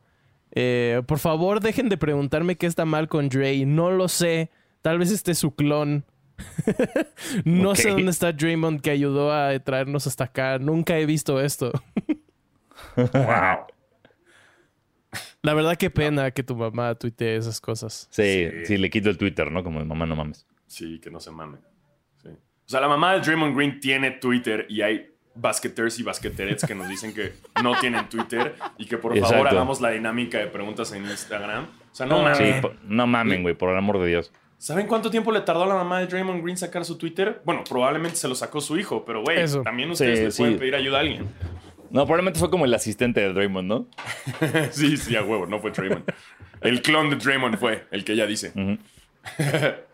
[0.56, 4.50] eh, por favor dejen de preguntarme qué está mal con Dre, no lo sé,
[4.82, 6.04] tal vez esté su clon.
[7.44, 11.70] no sé dónde está Draymond que ayudó a traernos hasta acá, nunca he visto esto.
[12.96, 13.66] Wow.
[15.42, 18.08] La verdad qué pena que tu mamá tuitee esas cosas.
[18.10, 18.66] Sí, Sí.
[18.66, 19.62] sí, le quito el Twitter, ¿no?
[19.62, 20.46] Como de mamá, no mames.
[20.66, 21.58] Sí, que no se mame.
[22.22, 22.28] Sí.
[22.30, 26.75] O sea, la mamá de Draymond Green tiene Twitter y hay basqueters y basqueterets que
[26.75, 29.49] nos dicen que no tienen Twitter y que por favor Exacto.
[29.49, 31.64] hagamos la dinámica de preguntas en Instagram.
[31.64, 32.38] O sea, no mames.
[32.38, 34.33] Sí, no mamen, güey, por el amor de Dios.
[34.59, 37.42] ¿Saben cuánto tiempo le tardó a la mamá de Draymond Green sacar su Twitter?
[37.44, 40.42] Bueno, probablemente se lo sacó su hijo, pero güey, también ustedes Sí, le sí.
[40.42, 41.29] pueden pedir ayuda a alguien.
[41.90, 43.87] No, probablemente fue como el asistente de Draymond, ¿no?
[44.70, 46.05] sí, sí, a huevo, no fue Draymond.
[46.62, 48.53] El clon de Draymond fue el que ella dice.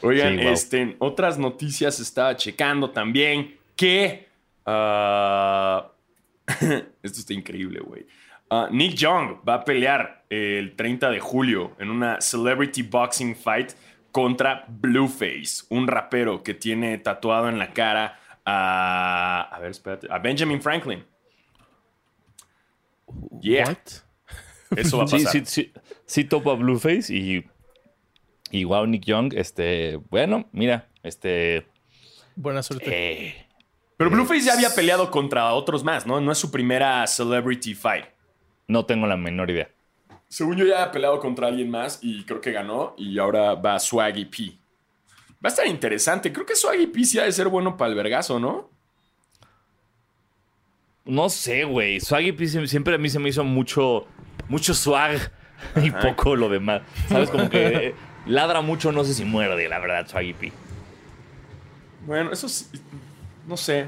[0.00, 0.52] Oigan, Sí, wow.
[0.52, 4.27] este, otras noticias estaba checando también que.
[4.70, 5.92] Ah,
[7.02, 8.06] esto está increíble, güey.
[8.50, 13.72] Ah, Nick Young va a pelear el 30 de julio en una Celebrity Boxing Fight
[14.12, 19.48] contra Blueface, un rapero que tiene tatuado en la cara a.
[19.52, 20.06] A ver, espérate.
[20.10, 21.04] A Benjamin Franklin.
[23.40, 23.78] Yeah, What?
[24.78, 25.32] eso va a Sí, pasar.
[25.32, 25.72] sí, sí,
[26.06, 27.44] sí topa Blueface y,
[28.50, 31.66] y wow, Nick Young, este, bueno, mira, este,
[32.36, 32.90] Buena suerte.
[32.90, 33.47] eh,
[33.98, 36.20] Pero Blueface ya había peleado contra otros más, ¿no?
[36.20, 38.06] No es su primera Celebrity Fight.
[38.68, 39.68] no tengo la menor idea.
[40.28, 43.78] Según yo ya ha peleado contra alguien más y creo que ganó y ahora va
[43.78, 44.58] Swaggy P.
[45.44, 46.32] Va a estar interesante.
[46.32, 48.70] Creo que Swaggy P sí ha de ser bueno para el vergazo, ¿no?
[51.04, 54.06] No sé, güey, Swaggy P sie- siempre a mí se me hizo mucho,
[54.48, 55.32] mucho swag
[55.82, 56.82] y poco lo demás.
[57.08, 57.30] ¿Sabes?
[57.30, 57.94] Como que eh,
[58.26, 60.52] ladra mucho, no sé si muerde, la verdad, Swaggy P.
[62.06, 62.66] Bueno, eso sí.
[63.48, 63.86] No sé.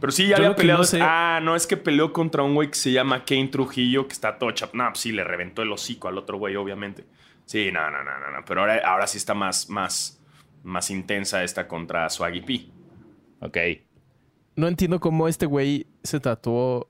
[0.00, 0.78] Pero sí, ya Yo había peleado.
[0.80, 4.06] no sé- Ah, no, es que peleó contra un güey que se llama Kane Trujillo,
[4.06, 4.74] que está todo chap.
[4.74, 7.04] No, pues sí, le reventó el hocico al otro güey, obviamente.
[7.46, 8.30] Sí, no, no, no, no.
[8.30, 8.44] no.
[8.46, 10.20] Pero ahora, ahora sí está más, más,
[10.62, 12.66] más intensa esta contra Swaggy P.
[13.40, 13.56] Ok.
[14.56, 16.88] No entiendo cómo este güey se tatuó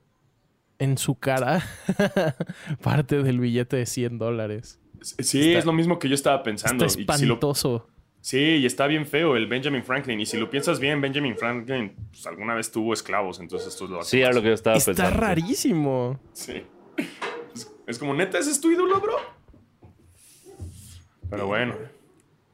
[0.79, 1.61] en su cara
[2.81, 4.79] parte del billete de 100 dólares.
[5.01, 6.85] Sí, Está- es lo mismo que yo estaba pensando.
[6.85, 7.87] Está Y si lo- espantoso.
[8.21, 10.19] Sí, y está bien feo el Benjamin Franklin.
[10.19, 13.89] Y si lo piensas bien, Benjamin Franklin pues, alguna vez tuvo esclavos, entonces esto es
[13.91, 14.35] lo hace Sí, era más.
[14.35, 15.19] lo que yo estaba Está pensando.
[15.21, 16.19] rarísimo.
[16.33, 16.63] Sí.
[17.55, 19.15] Es, es como, neta, ese es tu ídolo, bro.
[21.29, 21.75] Pero bueno,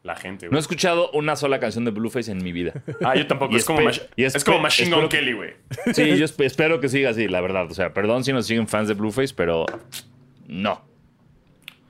[0.03, 0.59] la gente, No he güey.
[0.59, 2.83] escuchado una sola canción de Blueface en mi vida.
[3.03, 3.53] Ah, yo tampoco.
[3.53, 5.53] Y es, como es como Machine Gun Kelly, güey.
[5.93, 7.71] Sí, yo esp- espero que siga así, la verdad.
[7.71, 9.65] O sea, perdón si nos siguen fans de Blueface, pero
[10.47, 10.81] no.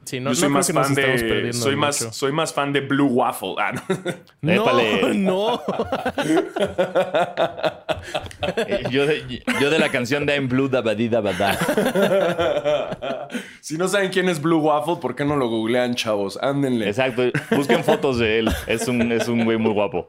[0.06, 1.52] Sí, no, yo soy más fan de.
[1.52, 2.14] Soy más, mucho.
[2.14, 3.56] soy más fan de Blue Waffle.
[3.58, 3.82] Ah, no.
[4.42, 5.14] No, Épale.
[5.16, 5.62] no.
[8.58, 11.58] Eh, Yo de, yo de la canción de I'm Blue Dabadida Bada.
[13.62, 16.38] si no saben quién es Blue Waffle, ¿por qué no lo googlean, chavos?
[16.42, 16.88] Ándenle.
[16.88, 17.24] Exacto.
[17.56, 18.50] Busquen fotos de él.
[18.68, 20.08] Es un, es un güey muy guapo.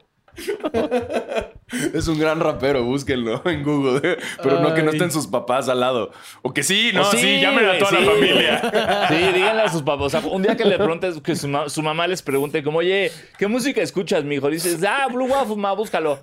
[1.93, 4.17] Es un gran rapero, búsquenlo en Google.
[4.41, 6.11] Pero no que no estén sus papás al lado.
[6.41, 8.05] O que sí, no, sí, llamen a toda la sí.
[8.05, 9.07] familia.
[9.09, 10.05] Sí, díganle a sus papás.
[10.05, 12.79] O sea, un día que le preguntes, que su, ma- su mamá les pregunte, como,
[12.79, 14.49] oye, ¿qué música escuchas, mijo?
[14.49, 16.19] Dices, ah, Blue Waffle, ma, búscalo.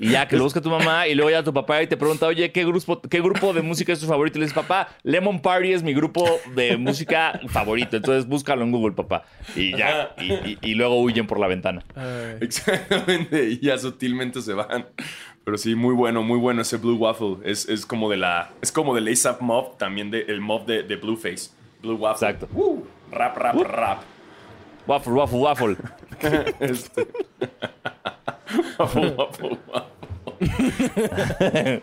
[0.00, 2.26] Y ya que lo busca tu mamá, y luego ya tu papá y te pregunta,
[2.26, 4.38] oye, ¿qué grupo, qué grupo de música es tu favorito?
[4.38, 7.96] Y le dices, papá, Lemon Party es mi grupo de música favorito.
[7.96, 9.24] Entonces búscalo en Google, papá.
[9.56, 10.14] Y ya.
[10.18, 11.82] Y, y- y luego huyen por la ventana.
[11.96, 12.38] Ay.
[12.40, 13.48] Exactamente.
[13.50, 14.86] Y ya sutilmente se van.
[15.44, 17.38] Pero sí, muy bueno, muy bueno ese Blue Waffle.
[17.44, 18.50] Es, es como de la.
[18.62, 21.50] Es como del ASAP Mob, también de, el mob de, de Blueface.
[21.82, 22.28] Blue Waffle.
[22.28, 22.48] Exacto.
[22.54, 24.02] Uh, rap, rap, rap.
[24.86, 25.76] Waffle, waffle, waffle.
[26.60, 27.06] Este.
[28.78, 31.82] waffle, waffle, waffle.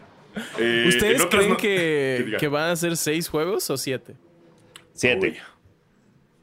[0.59, 4.15] Eh, ¿Ustedes creen no- que, que van a ser seis juegos o siete?
[4.93, 5.29] Siete.
[5.29, 5.37] Uy,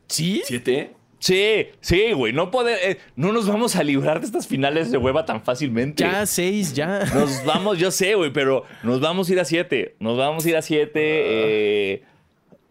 [0.09, 0.43] ¿Sí?
[0.45, 0.95] ¿Siete?
[1.25, 2.35] Sí, sí, güey.
[2.35, 6.03] No, poder, eh, no nos vamos a librar de estas finales de hueva tan fácilmente.
[6.05, 7.07] Ya, seis, ya.
[7.15, 9.95] Nos vamos, yo sé, güey, pero nos vamos a ir a siete.
[10.01, 11.01] Nos vamos a ir a siete.
[11.03, 12.03] eh,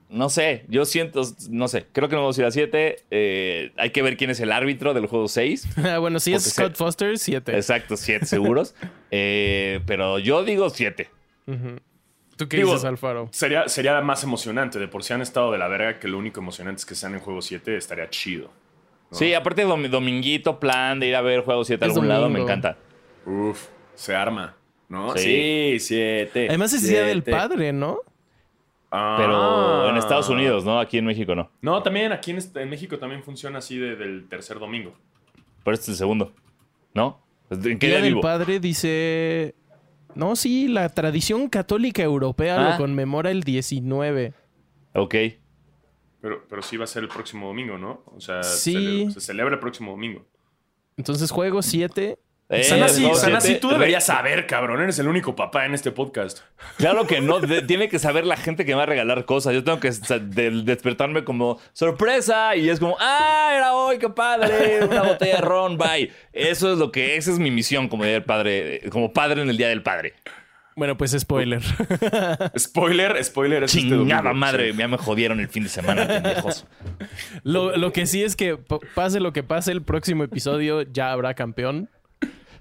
[0.09, 2.97] no sé, yo siento, no sé, creo que nos vamos a ir a siete.
[3.09, 5.67] eh, hay que ver quién es el árbitro del juego 6.
[5.83, 7.55] Ah, bueno, si es Scott se- Foster, siete.
[7.55, 8.75] Exacto, siete seguros.
[9.15, 11.09] Eh, pero yo digo siete.
[12.35, 13.29] ¿Tú qué Digo, dices, Alfaro?
[13.31, 14.79] Sería, sería más emocionante.
[14.79, 17.13] De por si han estado de la verga, que lo único emocionante es que sean
[17.13, 18.49] en juego 7, estaría chido.
[19.11, 22.41] Sí, aparte dom- dominguito, plan de ir a ver juego 7 a algún lado, me
[22.41, 22.77] encanta.
[23.27, 24.55] Uf, se arma,
[24.89, 25.15] ¿no?
[25.15, 25.77] Sí.
[25.77, 26.47] Sí, 7.
[26.49, 27.99] Además es Día del Padre, ¿no?
[28.89, 30.79] Pero en Estados Unidos, ¿no?
[30.79, 31.49] Aquí en México no.
[31.61, 34.93] No, también aquí en, México también funciona así de- del tercer domingo.
[35.63, 36.33] Pero este es el segundo.
[36.93, 37.19] ¿No?
[37.49, 38.21] ¿En qué Día día del vivo?
[38.21, 39.55] Padre dice...
[40.15, 42.71] No, sí, la tradición católica europea Ah.
[42.71, 44.33] lo conmemora el 19.
[44.93, 45.15] Ok.
[46.21, 48.01] Pero, pero sí va a ser el próximo domingo, ¿no?
[48.15, 48.73] O sea, Sí.
[48.75, 50.25] cele- se celebra el próximo domingo.
[50.97, 52.17] Entonces juego 7.
[52.49, 54.81] Eh, Sanasi, no, Sanasi, siete- tú deberías saber, cabrón.
[54.81, 56.39] Eres el único papá en este podcast.
[56.77, 57.39] Claro que no.
[57.39, 59.53] de- tiene que saber la gente que me va a regalar cosas.
[59.53, 64.85] Yo tengo que de- despertarme como sorpresa y es como, ah, era hoy, qué padre,
[64.85, 66.11] una botella de ron, bye.
[66.31, 69.49] Eso es lo que, esa es mi misión como día del padre, como padre en
[69.49, 70.13] el día del padre.
[70.75, 71.61] Bueno, pues spoiler.
[72.57, 73.63] Spoiler, spoiler.
[73.63, 74.33] Es este Chingada domingo.
[74.33, 76.65] madre, ya me jodieron el fin de semana, pendejos.
[77.43, 78.57] lo, lo que sí es que
[78.95, 81.89] pase lo que pase, el próximo episodio ya habrá campeón.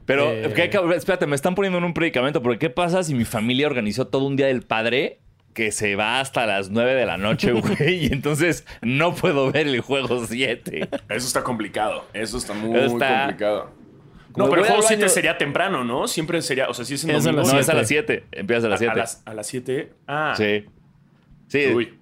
[0.07, 0.53] Pero, Eh.
[0.55, 4.07] ¿qué- espérate, me están poniendo en un predicamento, porque ¿qué pasa si mi familia organizó
[4.09, 5.19] todo un día del padre
[5.55, 7.53] que se va hasta las 9 de la noche,
[7.89, 8.07] güey?
[8.07, 10.89] y entonces no puedo ver el juego 7.
[11.09, 12.05] Eso está complicado.
[12.15, 13.71] Eso está muy Está- complicado.
[14.35, 16.09] No, pero el juego al 7 baño- sería temprano, ¿no?
[16.09, 17.33] Siempre sería, o sea, si es en domingo.
[17.43, 17.79] las No, es a siete.
[17.79, 18.25] las 7.
[18.33, 18.93] Empiezas a las 7.
[18.93, 19.93] A las, a las 7.
[20.09, 20.35] Ah.
[20.37, 20.65] Sí.
[21.49, 21.67] Sí.
[21.67, 21.99] Uy.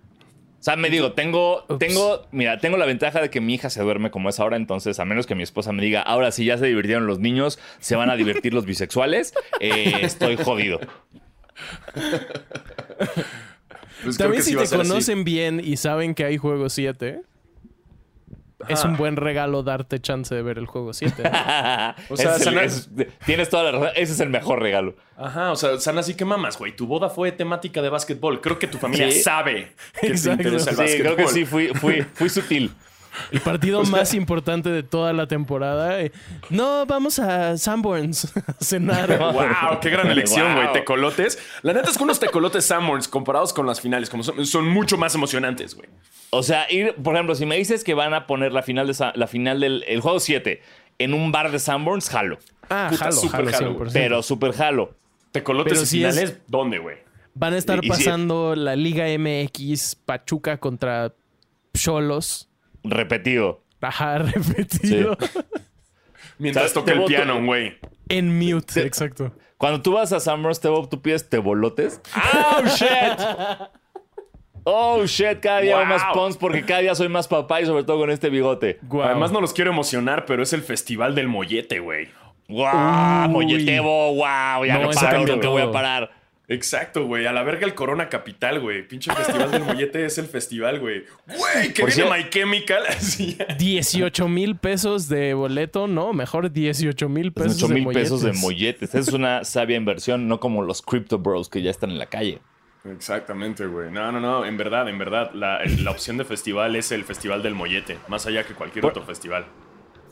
[0.61, 3.81] O sea, me digo, tengo, tengo, mira, tengo la ventaja de que mi hija se
[3.83, 6.59] duerme como es ahora, entonces a menos que mi esposa me diga, ahora sí ya
[6.59, 10.79] se divirtieron los niños, se van a divertir los bisexuales, eh, estoy jodido.
[14.05, 14.77] Pues También si te así.
[14.77, 17.23] conocen bien y saben que hay juego 7,
[18.69, 21.23] es un buen regalo darte chance de ver el juego 7.
[22.11, 22.89] O sea, el- Sana- es-
[23.27, 24.95] tienes toda la razón, ese es el mejor regalo.
[25.17, 26.75] Ajá, o sea, Sana, así que mamas, güey.
[26.75, 28.41] Tu boda fue temática de básquetbol.
[28.41, 29.21] Creo que tu familia Sí.
[29.23, 30.43] sabe que Exacto.
[30.43, 31.15] te interesa el Sí, básquetbol.
[31.15, 32.73] creo que sí, fui, fui, fui sutil.
[33.33, 36.01] El partido más importante de toda la temporada.
[36.01, 36.13] eh,
[36.49, 39.09] No, vamos a Sanborns a cenar.
[39.19, 40.67] Wow, qué gran elección, güey.
[40.67, 40.73] Wow.
[40.75, 41.39] Tecolotes.
[41.63, 44.97] La neta es que unos tecolotes Sanborns comparados con las finales, como son, son mucho
[44.97, 45.89] más emocionantes, güey.
[46.31, 49.13] O sea, ir, por ejemplo, si me dices que van a poner la final, de
[49.15, 50.63] la final del el juego 7
[50.99, 52.39] en un bar de Sanborns, jalo.
[52.69, 53.91] Ah, Puta, jalo, jalo, jalo, 100%.
[53.93, 54.95] Pero súper jalo.
[55.33, 56.99] Tecolotes Pero y es- finales, ¿dónde, güey?
[57.35, 61.15] Van a estar Y- y si- pasando la Liga MX Pachuca contra
[61.75, 62.49] Cholos.
[62.85, 63.63] Repetido.
[63.81, 65.17] Ajá, repetido.
[66.39, 67.79] Mientras toca Te el piano, güey.
[68.09, 69.33] En mute, exacto.
[69.57, 72.01] Cuando tú vas a Sanborns, Tebo, tú pides tebolotes.
[72.35, 72.89] ¡Oh, shit!
[74.65, 75.41] ¡Oh, shit!
[75.41, 78.11] Cada día hago más pons porque cada día soy más papá y sobre todo con
[78.11, 78.79] este bigote.
[78.83, 79.07] Guau.
[79.09, 82.09] Además, no los quiero emocionar, pero es el festival del mollete, güey.
[82.49, 83.27] ¡Guau!
[83.29, 83.33] Uy.
[83.47, 84.15] ¡Molletebo!
[84.15, 84.65] ¡Wow!
[84.67, 86.11] Ya No, no, paro, cambia nunca voy a parar.
[86.49, 87.27] Exacto, güey.
[87.27, 88.83] A la verga el Corona Capital, güey.
[88.87, 91.05] Pinche festival del mollete es el festival, güey.
[91.29, 92.83] Güey, que Por viene cier- My Chemical.
[92.89, 93.39] Así.
[93.57, 98.33] 18 mil pesos de boleto, no, mejor 18 mil pesos 8 de mil pesos de
[98.33, 98.43] molletes.
[98.43, 98.89] molletes.
[98.89, 102.07] Esa es una sabia inversión, no como los Crypto Bros que ya están en la
[102.07, 102.41] calle.
[102.85, 103.91] Exactamente, güey.
[103.91, 104.45] No, no, no.
[104.45, 105.33] En verdad, en verdad.
[105.35, 107.99] La, la opción de festival es el festival del mollete.
[108.09, 109.47] Más allá que cualquier Por- otro festival.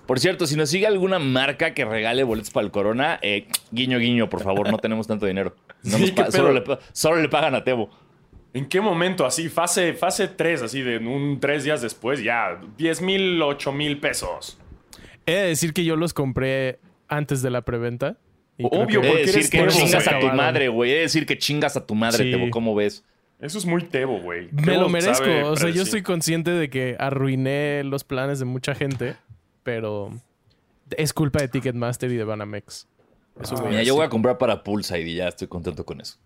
[0.06, 3.98] Por cierto, si nos sigue alguna marca que regale boletos para el Corona, eh, guiño,
[3.98, 5.54] guiño, por favor, no tenemos tanto dinero.
[5.82, 6.52] No Sí, nos qué pa- solo, pedo.
[6.54, 7.90] le, pa- solo le pagan a Tebo.
[8.54, 9.26] ¿En qué momento?
[9.26, 12.58] Así, fase, fase 3, así de un tres días después, ya.
[12.78, 14.58] 10 mil, 8 mil pesos.
[15.26, 18.16] He de decir que yo los compré antes de la preventa.
[18.60, 20.90] Obvio, porque decir eres que Tebo, chingas a tu madre, güey.
[20.90, 22.30] De decir que chingas a tu madre, Sí.
[22.30, 22.50] Tebo.
[22.50, 23.04] ¿Cómo ves?
[23.40, 24.48] Eso es muy Tebo, güey.
[24.52, 25.14] Me lo merezco.
[25.24, 29.14] sabe O sea, yo estoy consciente de que arruiné los planes de mucha gente,
[29.62, 30.10] pero
[30.96, 32.88] es culpa de Ticketmaster y de Banamex.
[33.40, 33.86] Eso voy a Mira, decir.
[33.88, 36.16] yo voy a comprar para Poolside y ya estoy contento con eso.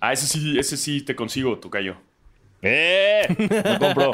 [0.00, 1.96] Ah, ese sí, ese sí te consigo, tu callo.
[2.62, 3.26] ¡Eh!
[3.64, 4.12] No compro.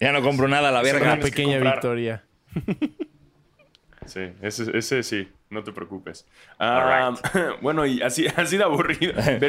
[0.00, 1.16] Ya no compro nada la Una verga.
[1.16, 2.24] que pequeña victoria.
[4.06, 6.26] Sí, ese, ese sí, no te preocupes.
[6.58, 7.14] Ah,
[7.62, 9.14] bueno, y así, así de aburrido.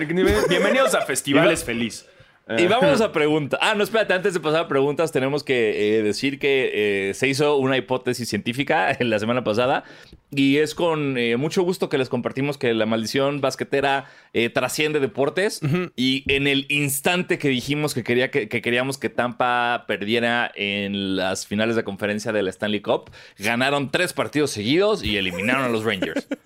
[0.49, 2.07] Bienvenidos a Festivales Feliz.
[2.47, 3.60] Y vamos a preguntas.
[3.62, 7.27] Ah, no, espérate, antes de pasar a preguntas, tenemos que eh, decir que eh, se
[7.27, 9.84] hizo una hipótesis científica en la semana pasada
[10.29, 14.05] y es con eh, mucho gusto que les compartimos que la maldición basquetera
[14.53, 15.62] trasciende deportes
[15.95, 21.47] y en el instante que dijimos que, quería que, queríamos que Tampa perdiera en las
[21.47, 25.84] finales de conferencia de la Stanley Cup, ganaron tres partidos seguidos y eliminaron a los
[25.86, 26.27] Rangers.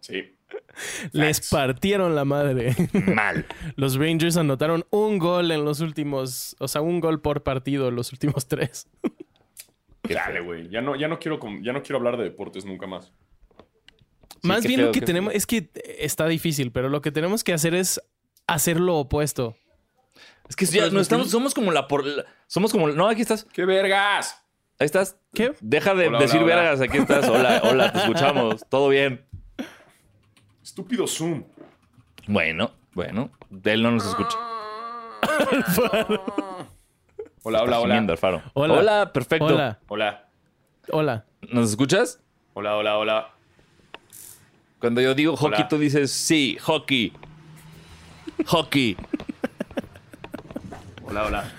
[0.00, 0.37] Sí.
[1.12, 2.74] Les partieron la madre.
[2.92, 3.46] Mal.
[3.76, 7.96] Los Rangers anotaron un gol en los últimos, o sea, un gol por partido en
[7.96, 8.88] los últimos tres.
[10.02, 10.68] Dale, güey.
[10.68, 13.12] Ya no, ya, no quiero, ya no quiero hablar de deportes nunca más.
[14.42, 17.74] más bien lo que tenemos, es que está difícil, pero lo que tenemos que hacer
[17.74, 18.00] es
[18.46, 19.56] hacer lo opuesto.
[20.48, 22.04] Es que ya no estamos, somos como la por,
[22.46, 23.44] somos como, no, aquí estás.
[23.52, 24.42] ¡Qué vergas!
[24.80, 25.18] Ahí estás.
[25.34, 25.52] ¿Qué?
[25.60, 27.28] Deja de decir vergas, aquí estás.
[27.28, 28.64] Hola, hola, te escuchamos.
[28.70, 29.27] Todo bien.
[30.78, 31.42] Estúpido Zoom.
[32.28, 33.32] Bueno, bueno.
[33.64, 34.38] Él no nos escucha.
[37.42, 38.06] hola, hola, hola.
[38.54, 38.74] Hola.
[38.74, 39.46] hola, perfecto.
[39.46, 39.80] Hola.
[39.88, 40.28] Hola.
[40.92, 41.24] Hola.
[41.50, 42.22] ¿Nos escuchas?
[42.54, 43.30] Hola, hola, hola.
[44.78, 47.12] Cuando yo digo hockey, tú dices sí, hockey.
[48.46, 48.96] Hockey.
[51.02, 51.52] Hola, hola.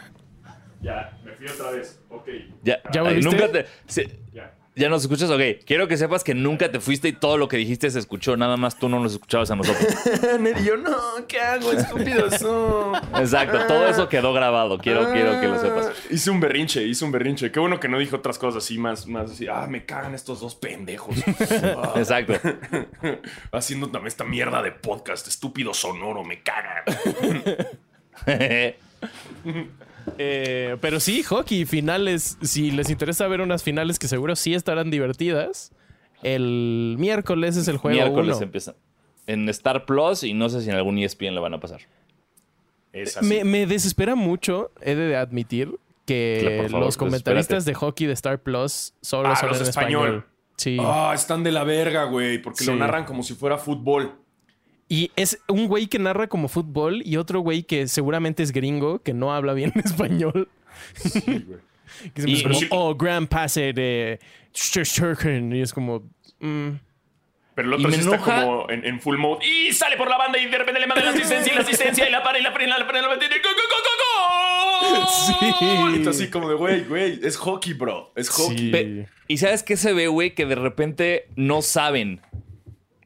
[0.80, 2.02] Ya, me fui otra vez.
[2.10, 2.30] Ok.
[2.64, 3.30] Ya, ¿Ya volviste?
[3.30, 3.66] nunca te.
[4.32, 4.54] ya.
[4.80, 5.30] ¿Ya nos escuchas?
[5.30, 5.42] Ok.
[5.66, 8.38] Quiero que sepas que nunca te fuiste y todo lo que dijiste se escuchó.
[8.38, 9.86] Nada más tú no nos escuchabas a nosotros.
[10.64, 11.74] yo no, ¿qué hago?
[11.74, 12.28] Estúpido
[13.18, 13.60] Exacto.
[13.68, 14.78] Todo eso quedó grabado.
[14.78, 15.88] Quiero, quiero que lo sepas.
[15.88, 17.52] Ah, hice un berrinche, hice un berrinche.
[17.52, 19.48] Qué bueno que no dijo otras cosas así, más, más así.
[19.48, 21.18] Ah, me cagan estos dos pendejos.
[21.98, 22.36] Exacto.
[23.52, 25.28] Haciendo también esta mierda de podcast.
[25.28, 26.86] Estúpido sonoro, me cagan.
[30.18, 32.38] Eh, pero sí, hockey, finales.
[32.42, 35.72] Si les interesa ver unas finales que seguro sí estarán divertidas,
[36.24, 37.98] el miércoles es el juego.
[37.98, 38.76] Miércoles empieza.
[39.28, 41.82] En Star Plus y no sé si en algún ESPN lo van a pasar.
[43.22, 49.30] Me, desespera mucho, he de admitir, que los comentaristas de hockey de Star Plus solo
[49.30, 50.26] ah, son en español.
[50.58, 50.78] Sí.
[50.82, 54.20] Ah, están de la verga, güey, porque lo narran como si fuera fútbol.
[54.92, 59.04] Y es un güey que narra como fútbol y otro güey que seguramente es gringo,
[59.04, 60.50] que no habla bien español.
[60.96, 61.60] Sí, güey.
[62.14, 64.20] que es como, oh, grand pase de
[65.52, 66.10] Y es como...
[66.40, 66.70] Mm.
[67.54, 69.46] Pero el otro sí está como en, full mode.
[69.46, 72.08] Y sale por la banda y de repente le manda la asistencia y la asistencia
[72.08, 73.36] y la para y la para y la para y la para y la
[75.10, 75.34] Sí.
[76.02, 78.14] Y así como de, güey, güey, es hockey, bro.
[78.16, 79.06] Es hockey.
[79.28, 80.34] ¿Y sabes qué se ve, güey?
[80.34, 82.22] Que de repente no saben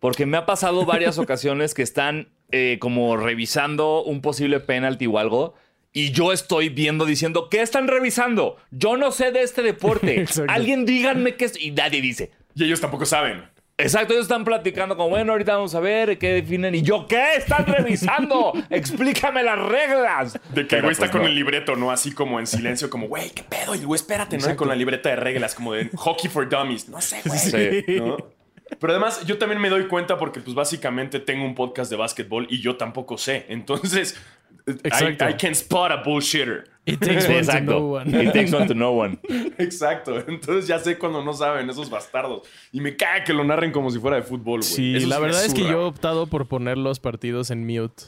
[0.04, 5.18] porque me ha pasado varias ocasiones que están eh, como revisando un posible penalti o
[5.18, 5.54] algo.
[5.94, 8.58] Y yo estoy viendo diciendo, ¿qué están revisando?
[8.70, 10.26] Yo no sé de este deporte.
[10.50, 11.58] Alguien díganme qué es.
[11.58, 12.32] Y nadie dice.
[12.54, 13.46] Y ellos tampoco saben.
[13.78, 16.76] Exacto, ellos están platicando como, bueno, ahorita vamos a ver qué definen.
[16.76, 18.52] Y yo, ¿qué están revisando?
[18.70, 20.38] Explícame las reglas.
[20.54, 21.92] De que el güey está pues con el libreto, ¿no?
[21.92, 23.74] Así como en silencio, como, güey, ¿qué pedo?
[23.74, 24.54] Y güey, espérate, ¿no?
[24.58, 26.90] Con la libreta de reglas, como de hockey for dummies.
[26.90, 27.40] No sé, güey.
[27.40, 27.86] Sí.
[28.00, 28.18] ¿no?
[28.80, 32.48] Pero además, yo también me doy cuenta porque, pues, básicamente tengo un podcast de básquetbol
[32.50, 33.46] y yo tampoco sé.
[33.50, 34.20] Entonces,
[34.68, 36.66] I, can spot a bullshitter.
[36.86, 38.10] It takes one to know one.
[38.10, 39.20] It takes one to know one.
[39.58, 40.20] Exacto.
[40.28, 42.48] Entonces ya sé cuando no saben esos bastardos.
[42.72, 44.64] Y me cae que lo narren como si fuera de fútbol, güey.
[44.64, 48.06] Sí, la verdad es que yo he optado por poner los partidos en mute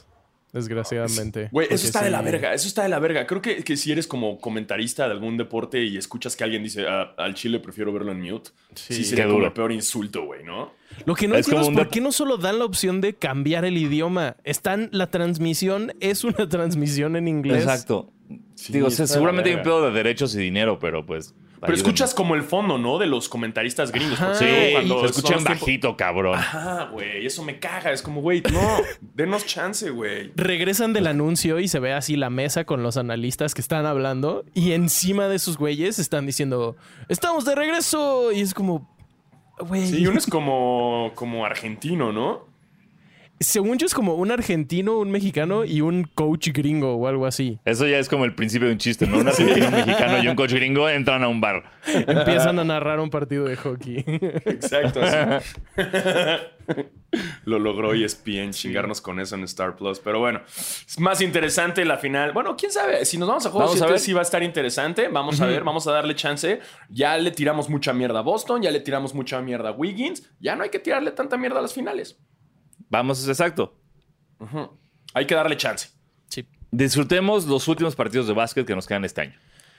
[0.56, 1.48] desgraciadamente.
[1.52, 3.26] Güey, eso está de la verga, eso está de la verga.
[3.26, 6.86] Creo que, que, si eres como comentarista de algún deporte y escuchas que alguien dice
[6.88, 10.72] ah, al chile prefiero verlo en mute, sí, sería como el peor insulto, güey, ¿no?
[11.04, 13.76] Lo que no entiendo es por qué no solo dan la opción de cambiar el
[13.76, 14.36] idioma.
[14.44, 17.62] Están, la transmisión es una transmisión en inglés.
[17.62, 18.12] Exacto.
[18.68, 21.34] Digo, seguramente hay un pedo de derechos y dinero, pero pues
[21.66, 22.98] pero escuchas como el fondo, ¿no?
[22.98, 24.18] De los comentaristas gringos.
[24.38, 26.38] sí, cuando se escuchan bajito, cabrón.
[26.38, 27.26] Ajá, güey.
[27.26, 27.92] Eso me caga.
[27.92, 28.78] Es como, güey, no,
[29.14, 30.32] denos chance, güey.
[30.36, 34.44] Regresan del anuncio y se ve así la mesa con los analistas que están hablando.
[34.54, 36.76] Y encima de esos güeyes están diciendo,
[37.08, 38.32] estamos de regreso.
[38.32, 38.88] Y es como,
[39.58, 39.86] güey.
[39.86, 42.45] Sí, uno es como, como argentino, ¿no?
[43.40, 47.58] Según yo es como un argentino, un mexicano y un coach gringo o algo así.
[47.64, 49.18] Eso ya es como el principio de un chiste, ¿no?
[49.18, 51.64] Un argentino, un mexicano y un coach gringo entran a un bar.
[51.86, 54.04] Empiezan a narrar un partido de hockey.
[54.46, 55.00] Exacto.
[57.44, 60.00] Lo logró ESPN chingarnos con eso en Star Plus.
[60.00, 62.32] Pero bueno, es más interesante la final.
[62.32, 63.04] Bueno, quién sabe.
[63.04, 65.08] Si nos vamos a jugar, vamos a ver si va a estar interesante.
[65.08, 66.60] Vamos a ver, vamos a darle chance.
[66.88, 70.28] Ya le tiramos mucha mierda a Boston, ya le tiramos mucha mierda a Wiggins.
[70.40, 72.18] Ya no hay que tirarle tanta mierda a las finales.
[72.96, 73.74] Vamos, exacto.
[75.14, 75.88] Hay que darle chance.
[76.28, 76.46] Sí.
[76.70, 79.34] Disfrutemos los últimos partidos de básquet que nos quedan este año.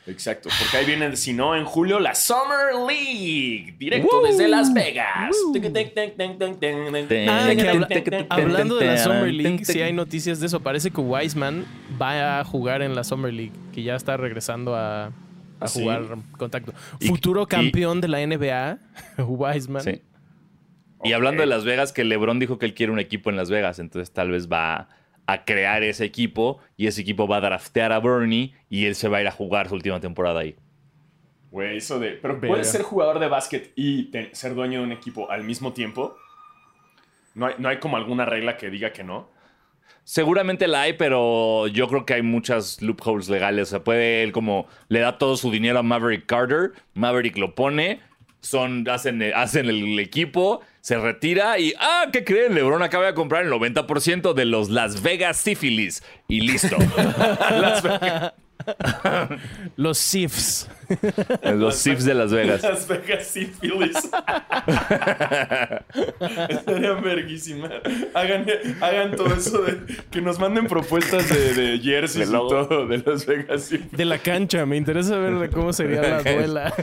[0.05, 5.35] Exacto, porque ahí viene, si no, en julio, la Summer League, directo desde Las Vegas.
[7.27, 7.49] Ah,
[8.29, 10.61] hablando de la Summer League, sí hay noticias de eso.
[10.61, 11.65] Parece que Wiseman
[12.01, 15.11] va a jugar en la Summer League, que ya está regresando a, a
[15.59, 15.81] ¿Ah, sí?
[15.81, 16.03] jugar
[16.37, 16.73] contacto.
[17.05, 18.79] Futuro y- campeón de la NBA,
[19.25, 19.83] Wiseman.
[19.83, 20.01] Sí.
[21.07, 23.49] Y hablando de Las Vegas, que LeBron dijo que él quiere un equipo en Las
[23.49, 24.89] Vegas, entonces tal vez va
[25.25, 29.09] a crear ese equipo y ese equipo va a draftear a Bernie y él se
[29.09, 30.55] va a ir a jugar su última temporada ahí.
[31.51, 32.11] Güey, eso de.
[32.11, 35.73] Pero puedes ser jugador de básquet y te- ser dueño de un equipo al mismo
[35.73, 36.17] tiempo.
[37.35, 39.29] No hay, no hay como alguna regla que diga que no.
[40.03, 43.67] Seguramente la hay, pero yo creo que hay muchas loopholes legales.
[43.67, 47.55] O sea, puede él como le da todo su dinero a Maverick Carter, Maverick lo
[47.55, 47.99] pone,
[48.41, 52.05] son, hacen, hacen el equipo, se retira y ¡ah!
[52.11, 52.55] ¿Qué creen?
[52.55, 56.77] LeBron acaba de comprar el 90% de los Las Vegas Syphilis y listo.
[57.51, 58.33] Las Vegas,
[59.75, 60.69] Los Sifs.
[61.55, 62.63] Los Sips de Las Vegas.
[62.63, 63.97] Las Vegas sí, Phillies.
[66.49, 67.69] Estarían verguísima.
[68.13, 68.45] Hagan,
[68.81, 69.79] hagan todo eso de
[70.09, 73.83] que nos manden propuestas de, de jerseys y todo de Las Vegas sí.
[73.91, 74.65] De la cancha.
[74.65, 76.73] Me interesa ver de cómo sería la duela.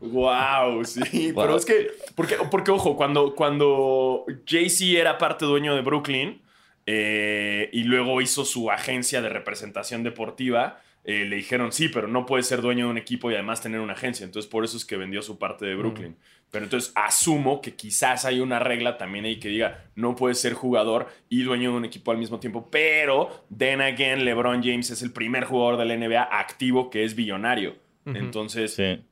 [0.00, 1.32] Wow, sí.
[1.32, 1.44] Wow.
[1.44, 6.42] Pero es que, porque, porque ojo, cuando, cuando Jay-Z era parte dueño de Brooklyn
[6.86, 12.24] eh, y luego hizo su agencia de representación deportiva, eh, le dijeron, sí, pero no
[12.24, 14.24] puedes ser dueño de un equipo y además tener una agencia.
[14.24, 16.16] Entonces, por eso es que vendió su parte de Brooklyn.
[16.50, 20.54] Pero entonces asumo que quizás hay una regla también ahí que diga, no puedes ser
[20.54, 22.68] jugador y dueño de un equipo al mismo tiempo.
[22.70, 27.14] Pero, then again, LeBron James es el primer jugador de la NBA activo que es
[27.14, 27.76] billonario.
[28.06, 29.02] Entonces, Sí.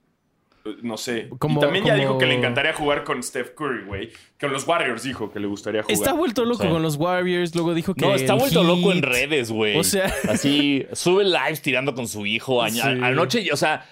[0.82, 1.28] No sé.
[1.38, 4.10] Como- y también ya dijo que le encantaría jugar con Steph Curry, güey.
[4.40, 5.94] Con los Warriors dijo que le gustaría jugar.
[5.94, 7.54] Está vuelto loco con los Warriors.
[7.54, 8.00] Luego dijo que.
[8.06, 9.76] No, está el vuelto loco en redes, güey.
[9.78, 12.66] O sea- Así, sube lives tirando con su hijo.
[12.68, 12.80] Sí.
[12.80, 13.84] Anoche, o sea,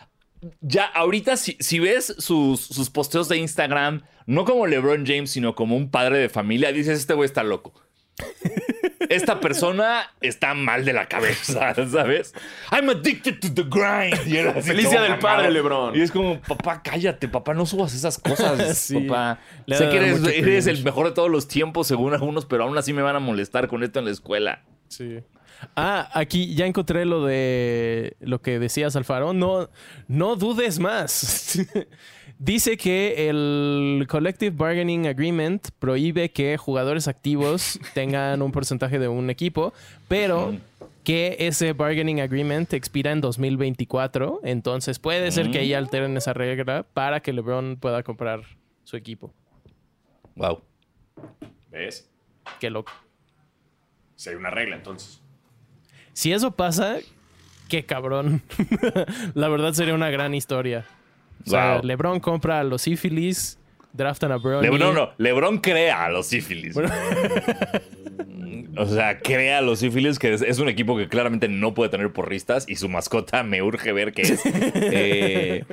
[0.61, 5.55] ya ahorita si, si ves sus, sus posteos de Instagram, no como LeBron James, sino
[5.55, 7.75] como un padre de familia, dices, este güey está loco.
[9.11, 12.33] Esta persona está mal de la cabeza, ¿sabes?
[12.73, 14.27] I'm addicted to the grind.
[14.27, 15.21] Y era así día del mamado.
[15.21, 15.97] padre, LeBron.
[15.97, 19.01] Y es como, papá, cállate, papá, no subas esas cosas, Sí.
[19.01, 19.41] papá.
[19.67, 22.79] Le sé que eres, eres el mejor de todos los tiempos, según algunos, pero aún
[22.79, 24.63] así me van a molestar con esto en la escuela.
[24.89, 25.19] Sí.
[25.77, 29.33] Ah, aquí ya encontré lo de lo que decías, Alfaro.
[29.35, 29.69] No,
[30.09, 31.59] no dudes más.
[32.41, 39.29] Dice que el Collective Bargaining Agreement prohíbe que jugadores activos tengan un porcentaje de un
[39.29, 39.75] equipo,
[40.09, 40.57] pero
[41.05, 44.41] que ese Bargaining Agreement expira en 2024.
[44.43, 48.41] Entonces puede ser que ahí alteren esa regla para que LeBron pueda comprar
[48.85, 49.35] su equipo.
[50.35, 50.63] Wow.
[51.71, 52.11] ¿Ves?
[52.59, 52.91] Qué loco.
[54.17, 55.21] Si hay una regla, entonces.
[56.15, 57.01] Si eso pasa,
[57.69, 58.41] qué cabrón.
[59.35, 60.87] La verdad sería una gran historia.
[61.47, 61.83] O sea, Wow.
[61.85, 63.59] LeBron compra a los sífilis,
[63.93, 64.63] draftan a Bronny.
[64.69, 66.77] Lebron no, Lebron crea a los sífilis.
[68.77, 71.91] o sea, crea a los sífilis, que es, es un equipo que claramente no puede
[71.91, 74.41] tener porristas y su mascota me urge ver qué es.
[74.93, 75.65] Eh,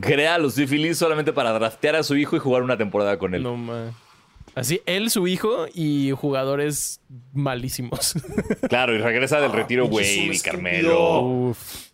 [0.00, 3.34] crea a los sífilis solamente para draftear a su hijo y jugar una temporada con
[3.34, 3.42] él.
[3.42, 3.92] No, ma.
[4.54, 7.00] Así, él, su hijo y jugadores
[7.32, 8.14] malísimos.
[8.68, 10.52] Claro, y regresa del retiro pinche Wade zoom y estúpido.
[10.52, 11.20] Carmelo.
[11.20, 11.86] Uf.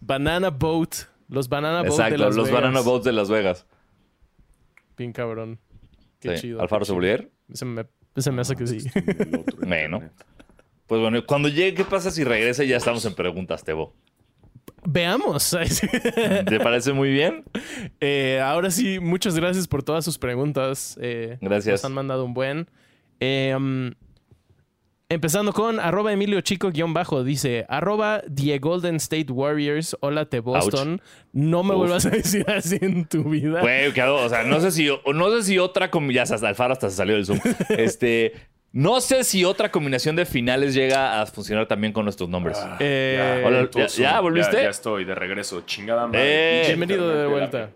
[0.00, 0.94] Banana Boat.
[1.28, 2.62] Los Banana Boat de Exacto, Las los Vegas.
[2.62, 3.66] Banana Boats de Las Vegas.
[4.96, 5.58] Bien cabrón.
[6.20, 6.42] Qué Sí.
[6.42, 6.60] chido.
[6.60, 6.84] Alfaro.
[6.84, 7.30] Soblier.
[7.52, 7.84] Se me,
[8.16, 8.78] se me hace que sí.
[9.66, 10.02] Bueno.
[10.86, 13.94] Pues bueno, cuando llegue, ¿qué pasa si regresa y ya estamos en preguntas, Tebo?
[14.86, 15.56] Veamos.
[16.46, 17.42] ¿Te parece muy bien?
[18.00, 20.98] Eh, ahora sí, muchas gracias por todas sus preguntas.
[21.00, 21.80] Eh, Gracias.
[21.80, 22.68] Nos han mandado un buen.
[23.18, 23.92] Eh, um,
[25.08, 27.24] empezando con arroba Emilio Chico guion bajo.
[27.24, 31.00] Dice, arroba The Golden State Warriors, hola te Boston.
[31.32, 31.78] No me Uf.
[31.78, 33.60] vuelvas a decir así en tu vida.
[33.60, 36.90] Güey, o sea, no sé si, no sé si otra combinación, ya hasta Alfaro hasta
[36.90, 37.40] se salió del Zoom.
[37.70, 38.32] Este,
[38.72, 42.58] no sé si otra combinación de finales llega a funcionar también con nuestros nombres.
[42.80, 44.62] Eh, Hola, Puto ya- ¿volviste?
[44.62, 45.62] Ya, estoy de regreso.
[45.66, 46.62] Chingada madre.
[46.62, 47.70] Eh, bienvenido de vuelta.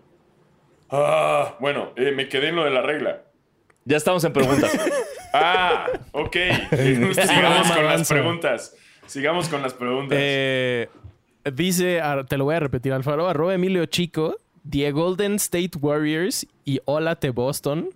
[0.89, 3.21] Ah, bueno, eh, me quedé en lo de la regla.
[3.85, 4.71] Ya estamos en preguntas.
[5.33, 6.35] Ah, ok.
[6.71, 8.75] Sigamos con las preguntas.
[9.05, 10.17] Sigamos con las preguntas.
[10.19, 10.87] Eh,
[11.53, 14.35] dice, te lo voy a repetir, Alfaro, arroba Emilio Chico,
[14.69, 17.89] The Golden State Warriors y hola te Boston.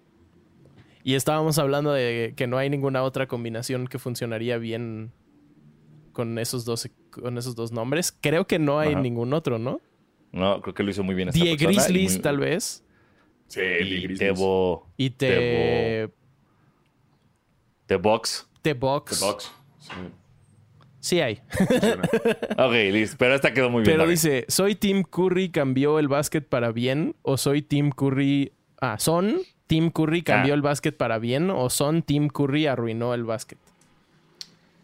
[1.03, 5.11] Y estábamos hablando de que no hay ninguna otra combinación que funcionaría bien
[6.13, 8.15] con esos dos, con esos dos nombres.
[8.21, 9.01] Creo que no hay Ajá.
[9.01, 9.81] ningún otro, ¿no?
[10.31, 12.83] No, creo que lo hizo muy bien esta The persona y Grizzlies, muy- tal vez.
[13.47, 14.19] sí, Y Grizzlies.
[14.19, 16.09] Tebo, Y te...
[17.93, 18.47] The Box.
[18.63, 19.19] The Bucks.
[19.19, 19.51] The Bucks.
[19.79, 19.91] Sí.
[20.99, 21.41] Sí hay.
[22.57, 23.17] Ok, listo.
[23.19, 23.95] Pero esta quedó muy bien.
[23.97, 27.15] Pero dice, ¿soy Tim Curry cambió el básquet para bien?
[27.21, 28.53] ¿O soy Tim Curry...
[28.81, 30.55] Ah, ¿son Tim Curry cambió Ah.
[30.55, 31.49] el básquet para bien?
[31.51, 33.59] ¿O son Tim Curry arruinó el básquet?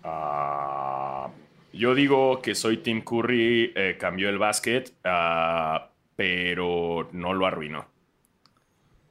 [0.03, 1.30] Ah,
[1.74, 7.86] yo digo que soy Tim Curry, eh, cambió el básquet, ah, pero no lo arruinó.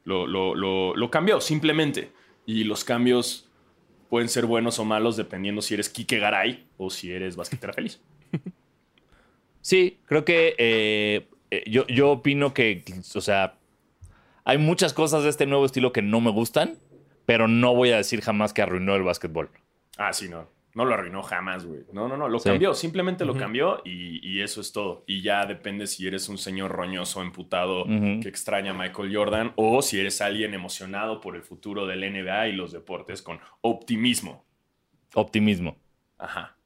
[0.05, 2.13] Lo, lo- lo- lo cambió simplemente.
[2.47, 3.48] Y los cambios
[4.09, 8.01] pueden ser buenos o malos dependiendo si eres Kike Garay o si eres basquetera feliz.
[9.61, 12.83] Sí, creo que eh, eh, yo, yo opino que,
[13.15, 13.59] o sea,
[14.45, 16.79] hay muchas cosas de este nuevo estilo que no me gustan,
[17.27, 19.51] pero no voy a decir jamás que arruinó el básquetbol.
[19.99, 20.49] Ah, sí, no.
[20.75, 21.81] No lo arruinó jamás, güey.
[21.93, 22.29] No, no, no.
[22.29, 22.51] Lo Sí.
[22.51, 22.73] cambió.
[22.75, 25.03] Simplemente lo cambió y, y eso es todo.
[25.07, 29.83] Y ya depende si eres un señor roñoso, emputado, que extraña a Michael Jordan o
[29.83, 34.45] si eres alguien emocionado por el futuro del NBA y los deportes con optimismo.
[35.15, 35.77] Optimismo.
[36.19, 36.57] Ajá.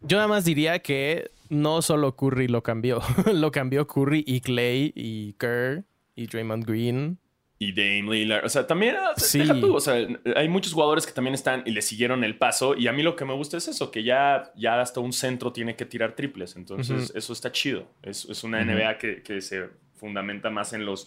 [0.00, 3.00] Yo nada más diría que no solo Curry lo cambió.
[3.32, 5.84] lo cambió Curry y Clay y Kerr
[6.16, 7.18] y Draymond Green.
[7.62, 8.46] Y Dame Lillard.
[8.46, 8.96] O sea, también.
[9.16, 9.40] Sí.
[9.40, 9.94] deja tú, o sea,
[10.34, 12.74] hay muchos jugadores que también están y le siguieron el paso.
[12.74, 15.52] Y a mí lo que me gusta es eso, que ya, ya hasta un centro
[15.52, 16.56] tiene que tirar triples.
[16.56, 17.86] Entonces, eso está chido.
[18.02, 18.64] Es, es una.
[18.64, 21.06] NBA que, que se fundamenta más en los,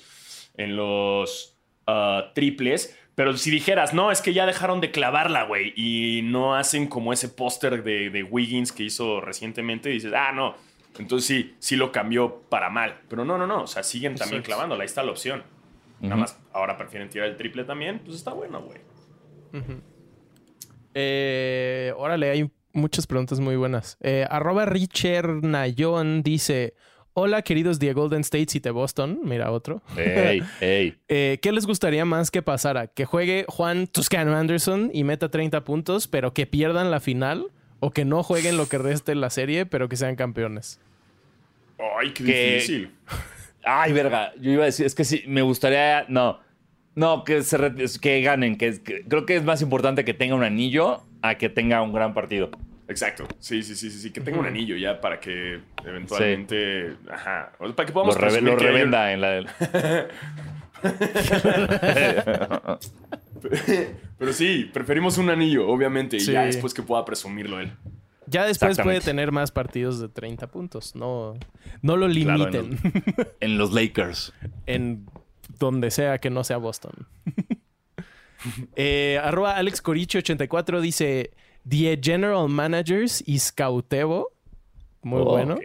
[0.56, 2.99] en los ah, triples.
[3.16, 7.14] Pero si dijeras, no, es que ya dejaron de clavarla, güey, y no hacen como
[7.14, 10.56] ese póster de, de Wiggins que hizo recientemente, dices, ah, no.
[10.99, 12.99] Entonces sí, sí lo cambió para mal.
[13.10, 13.64] Pero no, no, no.
[13.64, 14.84] O sea, siguen también clavándola.
[14.84, 15.43] Ahí está la opción.
[16.04, 18.78] Nada más, ahora prefieren tirar el triple también, pues está bueno, güey.
[20.93, 23.97] Eh, órale, hay muchas preguntas muy buenas.
[24.01, 26.76] Eh, arroba Richard Nayon dice:
[27.14, 29.20] Hola, queridos The Golden States y de Boston.
[29.24, 29.82] Mira otro.
[29.97, 30.95] Ey, ey.
[31.08, 32.88] Eh, ¿Qué les gustaría más que pasara?
[32.88, 37.47] ¿Que juegue Juan Toscano Anderson y meta 30 puntos, pero que pierdan la final?
[37.80, 40.80] ¿O que no jueguen lo que reste en la serie, pero que sean campeones?
[41.99, 42.91] Ay, qué Que- difícil.
[43.64, 44.34] Ay, verga.
[44.39, 46.05] Yo iba a decir, es que sí, me gustaría.
[46.09, 46.39] No.
[46.95, 48.57] No, que, se re- que ganen.
[48.57, 51.93] Que, que- creo que es más importante que tenga un anillo a que tenga un
[51.93, 52.51] gran partido.
[52.88, 53.26] Exacto.
[53.39, 54.11] Sí, sí, sí, sí, sí.
[54.11, 56.95] Que tenga un anillo ya para que eventualmente.
[57.09, 57.53] Ajá.
[57.59, 59.47] O sea, para que podamos Lo, reve- lo que revenda en la del.
[64.18, 66.18] Pero sí, preferimos un anillo, obviamente.
[66.18, 66.32] Y Sí.
[66.32, 67.72] ya después que pueda presumirlo él.
[68.28, 70.96] Ya después puede tener más partidos de 30 puntos.
[70.96, 71.34] No,
[71.82, 72.80] no lo Claro, en limiten
[73.40, 74.34] en los Lakers.
[74.66, 75.06] en
[75.60, 76.94] donde sea que no sea Boston.
[78.76, 81.32] Eh, arroba Alex Corichi84 dice:
[81.68, 84.34] The General Managers y Scoutebo.
[85.02, 85.58] Muy Oh, bueno.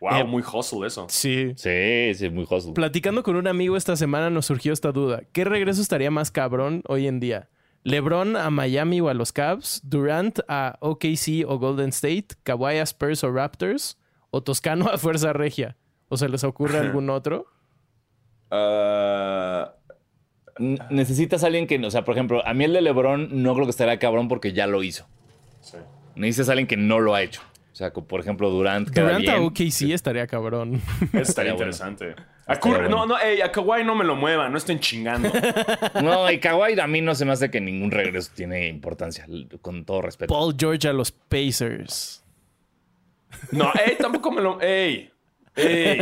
[0.00, 1.06] Wow, Eh, muy hustle eso.
[1.08, 1.52] Sí.
[1.56, 2.74] Sí, sí, muy hustle.
[2.74, 5.22] Platicando con un amigo esta semana nos surgió esta duda.
[5.32, 7.48] ¿Qué regreso estaría más cabrón hoy en día?
[7.84, 9.80] ¿LeBron a Miami o a los Cavs?
[9.84, 12.28] ¿Durant a OKC o Golden State?
[12.44, 13.98] ¿Kawhi a Spurs o Raptors?
[14.30, 15.76] ¿O Toscano a Fuerza Regia?
[16.08, 17.46] ¿O se les ocurre algún otro?
[18.50, 19.74] Ah,
[20.90, 23.64] Necesitas a alguien que, o sea, por ejemplo, a mí el de LeBron no creo
[23.66, 25.06] que estaría cabrón porque ya lo hizo.
[25.60, 25.78] sí.
[26.14, 27.40] Necesitas a alguien que no lo ha hecho.
[27.82, 29.40] O sea, como por ejemplo, Durant queda Durant a.
[29.40, 30.80] OKC estaría cabrón.
[31.12, 31.70] Eso estaría bueno.
[31.72, 32.14] interesante.
[32.46, 32.88] A Curry- bueno.
[32.90, 35.28] No, no, ey, a Kawhi no me lo muevan, no estén chingando.
[36.00, 39.26] No, y Kawhi a mí no se me hace que ningún regreso tiene importancia,
[39.62, 40.32] con todo respeto.
[40.32, 42.24] Paul George a los Pacers.
[43.50, 44.60] No, ey, tampoco me lo.
[44.60, 45.10] Ey.
[45.56, 45.98] Ey.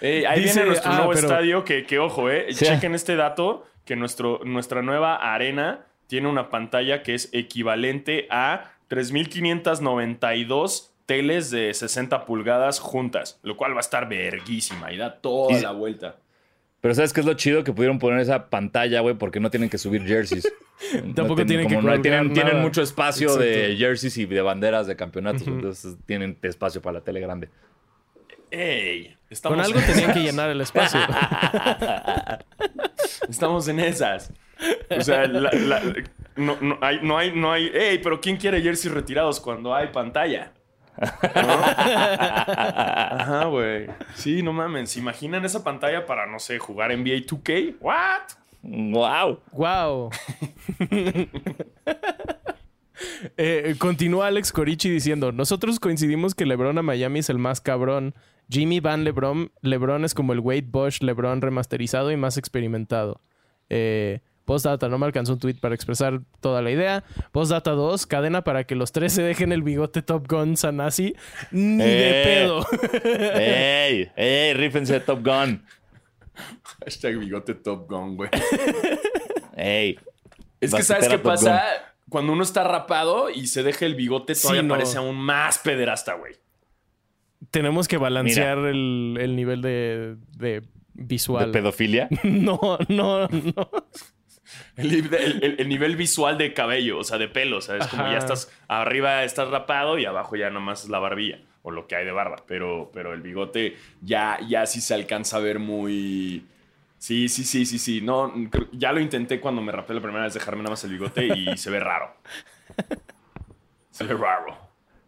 [0.00, 1.64] Ey, ahí Dice- viene nuestro ah, nuevo pero- estadio.
[1.64, 2.46] Que, que ojo, eh.
[2.50, 2.64] Sí.
[2.66, 8.70] Chequen este dato: que nuestro, nuestra nueva arena tiene una pantalla que es equivalente a
[8.92, 15.58] 3.592 teles de 60 pulgadas juntas, lo cual va a estar verguísima y da toda
[15.58, 16.16] Y- la vuelta.
[16.80, 17.62] Pero ¿sabes qué es lo chido?
[17.62, 20.52] Que pudieron poner esa pantalla, güey, porque no tienen que subir jerseys.
[21.14, 24.96] Tampoco No tienen que no tienen, tienen mucho espacio de jerseys y de banderas de
[24.96, 25.46] campeonatos.
[25.46, 27.48] Entonces tienen espacio para la tele grande.
[28.50, 30.98] Ey, estamos, Con algo tenían que llenar el espacio.
[33.28, 34.32] estamos en esas.
[34.96, 35.82] O sea, la- la-
[36.36, 37.70] no, no hay, no hay, no hay.
[37.74, 40.52] Ey, pero ¿quién quiere jerseys retirados cuando hay pantalla?
[40.98, 41.52] ¿No?
[42.56, 43.86] Ajá, güey.
[44.14, 44.90] Sí, no mames.
[44.90, 47.76] ¿Se imaginan esa pantalla para, no sé, jugar NBA 2K?
[47.80, 48.32] ¿What?
[48.62, 49.40] ¡Wow!
[49.52, 50.10] ¡Wow!
[53.36, 58.14] Eh, continúa Alex Corichi diciendo: Nosotros coincidimos que LeBron a Miami es el más cabrón.
[58.48, 63.20] Jimmy Van LeBron, LeBron es como el Wade Bush LeBron remasterizado y más experimentado.
[63.70, 67.04] Eh, Postdata, no me alcanzó un tweet para expresar toda la idea.
[67.30, 71.14] Postdata 2, cadena para que los tres se dejen el bigote Top Gun Sanasi.
[71.52, 72.24] Ni de Eh.
[72.24, 72.66] pedo.
[73.34, 74.10] ¡Ey!
[74.16, 74.54] ¡Ey!
[74.54, 75.64] ¡Rífense Top Gun!
[76.84, 78.30] Hashtag bigote Top Gun, güey.
[79.56, 79.98] ¡Ey!
[80.60, 81.62] Es que, ¿sabes qué pasa?
[82.08, 84.74] cuando uno está rapado y se deja el bigote, Sí, todavía no.
[84.74, 86.34] parece aún más pederasta, güey.
[87.50, 90.62] Tenemos que balancear el, el nivel de, de De
[90.94, 91.50] visual.
[91.52, 92.08] pedofilia.
[92.24, 93.70] no, no, no.
[94.82, 97.58] El, el- el- el nivel visual de cabello, o sea, de pelo.
[97.58, 98.12] O sea, es como Ajá.
[98.12, 101.96] ya estás arriba, estás rapado y abajo ya nomás es la barbilla o lo que
[101.96, 102.44] hay de barba.
[102.46, 106.46] Pero, pero el bigote ya, ya sí se alcanza a ver muy.
[106.98, 108.00] Sí, sí, sí, sí, sí.
[108.00, 108.32] No,
[108.72, 111.56] ya lo intenté cuando me rapé la primera vez dejarme nada más el bigote y
[111.56, 112.14] se ve raro.
[113.90, 114.56] Se ve raro.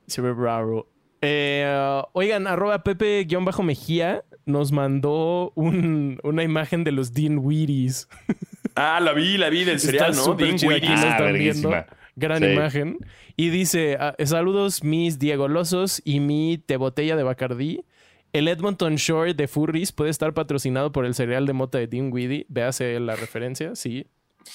[0.06, 0.88] Se ve raro.
[1.22, 8.08] Eh, oigan, arroba Pepe-Mejía nos mandó un- una imagen de los Dean Wheaties.
[8.74, 10.34] Ah, la vi, la vi del cereal, ¿no?
[10.34, 11.70] Dean chida, aquí Ah, están viendo.
[12.16, 12.46] Gran Sí.
[12.50, 12.98] imagen.
[13.36, 17.84] Y dice, ah, saludos mis Diego Losos y mi te botella de Bacardí.
[18.32, 22.12] El Edmonton Shore de Furries puede estar patrocinado por el cereal de mota de Dean
[22.12, 22.46] Weedy.
[22.48, 24.06] Véase la referencia, sí.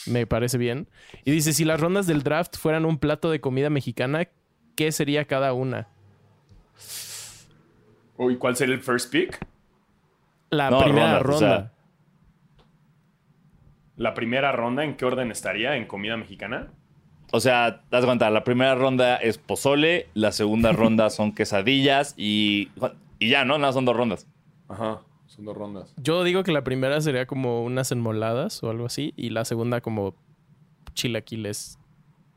[0.05, 0.87] Me parece bien.
[1.25, 4.27] Y dice, si las rondas del draft fueran un plato de comida mexicana,
[4.75, 5.87] ¿qué sería cada una?
[8.17, 9.39] Uy, ¿cuál sería el first pick?
[10.49, 11.73] La No, primera rondas, o sea, ronda.
[13.99, 15.75] La primera ronda, ¿en qué orden estaría?
[15.75, 16.71] ¿En comida mexicana?
[17.33, 22.71] O sea, das cuenta, la primera ronda es pozole, la segunda ronda son quesadillas y,
[23.19, 23.57] y ya, ¿no?
[23.57, 24.25] Nada, son dos rondas.
[24.69, 25.93] Ajá, son dos rondas.
[25.97, 29.13] Yo digo que la primera sería como unas enmoladas o algo así.
[29.17, 30.15] Y la segunda como
[30.93, 31.77] chilaquiles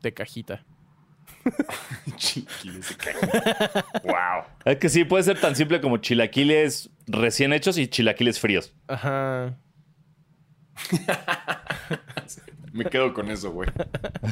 [0.01, 0.65] de cajita.
[2.17, 3.85] Chiquiles de cajita.
[4.03, 4.43] wow.
[4.65, 8.75] Es que sí, puede ser tan simple como chilaquiles recién hechos y chilaquiles fríos.
[8.89, 9.57] Ajá.
[12.73, 13.69] Me quedo con eso, güey.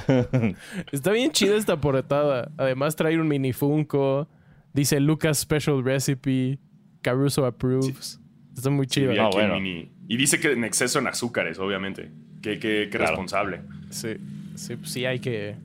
[0.91, 2.51] Está bien chida esta portada.
[2.57, 4.27] Además trae un mini Funko.
[4.73, 6.57] Dice Lucas Special Recipe.
[7.03, 8.19] Caruso Approves.
[8.55, 9.11] Está muy chido.
[9.21, 9.59] Ah, bueno.
[9.59, 12.11] mini- Y dice que en exceso en azúcares, obviamente.
[12.41, 13.07] Qué, qué- qué Claro.
[13.11, 13.61] responsable.
[13.91, 14.15] Sí,
[14.55, 15.55] sí, pues sí hay que...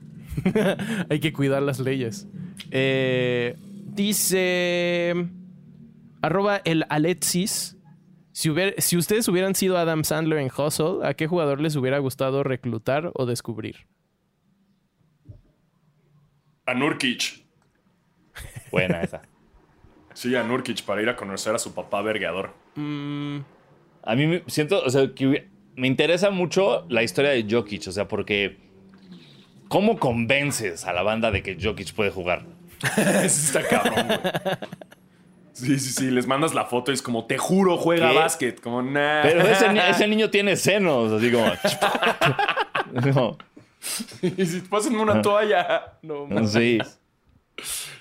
[1.09, 2.27] hay que cuidar las leyes.
[2.69, 3.55] Eh,
[3.93, 5.15] dice...
[6.21, 7.76] Arroba el Alexis.
[8.37, 11.97] Si, hubiera- si ustedes hubieran sido Adam Sandler en Hustle, ¿a qué jugador les hubiera
[11.97, 13.87] gustado reclutar o descubrir?
[16.67, 17.43] A Nurkic.
[18.71, 19.21] Buena esa.
[20.13, 22.51] Sí, a Nurkic para ir a conocer a su papá vergueador.
[22.75, 23.37] Mm,
[24.03, 27.91] A mí me siento, o sea, que me interesa mucho la historia de Jokic, o
[27.91, 28.57] sea, porque
[29.67, 32.45] ¿cómo convences a la banda de que Jokic puede jugar?
[32.97, 34.19] Ese está cabrón, güey.
[35.57, 36.11] Sí, sí, sí.
[36.11, 38.15] Les mandas la foto y es como, te juro, juega ¿Qué?
[38.15, 38.61] básquet.
[38.61, 39.21] Como, nah.
[39.23, 41.45] Pero ese, ni- ese niño tiene senos, así como...
[43.13, 43.37] No,
[44.21, 45.97] y si pásenme una toalla.
[46.01, 46.51] No, mames.
[46.51, 46.79] sí.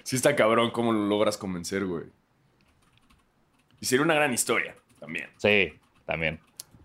[0.05, 2.05] Sí está cabrón cómo lo logras convencer, güey.
[3.81, 5.29] Y sería una gran historia también.
[5.39, 5.73] Sí,
[6.07, 6.39] también.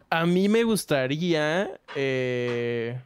[0.10, 1.70] a mí me gustaría...
[1.96, 3.00] eh,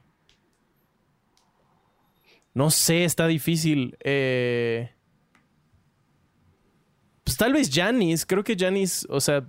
[2.53, 3.97] No sé, está difícil.
[4.01, 4.89] Eh,
[7.25, 8.25] Pues tal vez Janis.
[8.25, 9.43] Creo que Janis, o sea,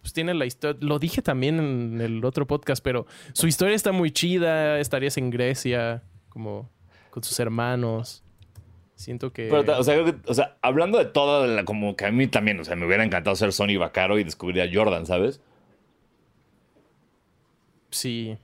[0.00, 0.78] pues tiene la historia.
[0.82, 4.80] Lo dije también en el otro podcast, pero su historia está muy chida.
[4.80, 6.68] Estarías en Grecia, como
[7.10, 8.24] con sus hermanos.
[8.94, 9.48] Siento que.
[9.50, 12.28] Pero, o, sea, creo que- o sea, hablando de todo, la- como que a mí
[12.28, 15.40] también, o sea, me hubiera encantado ser Sonny Vaccaro y descubrir a Jordan, ¿sabes?
[17.90, 18.38] Sí.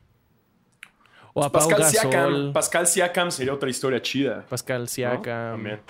[1.34, 4.44] O a Pau Pascal Gasol, Siakam, Pascal Siakam sería otra historia chida.
[4.50, 4.86] Pascal ¿no?
[4.86, 5.54] Siakam.
[5.56, 5.80] También.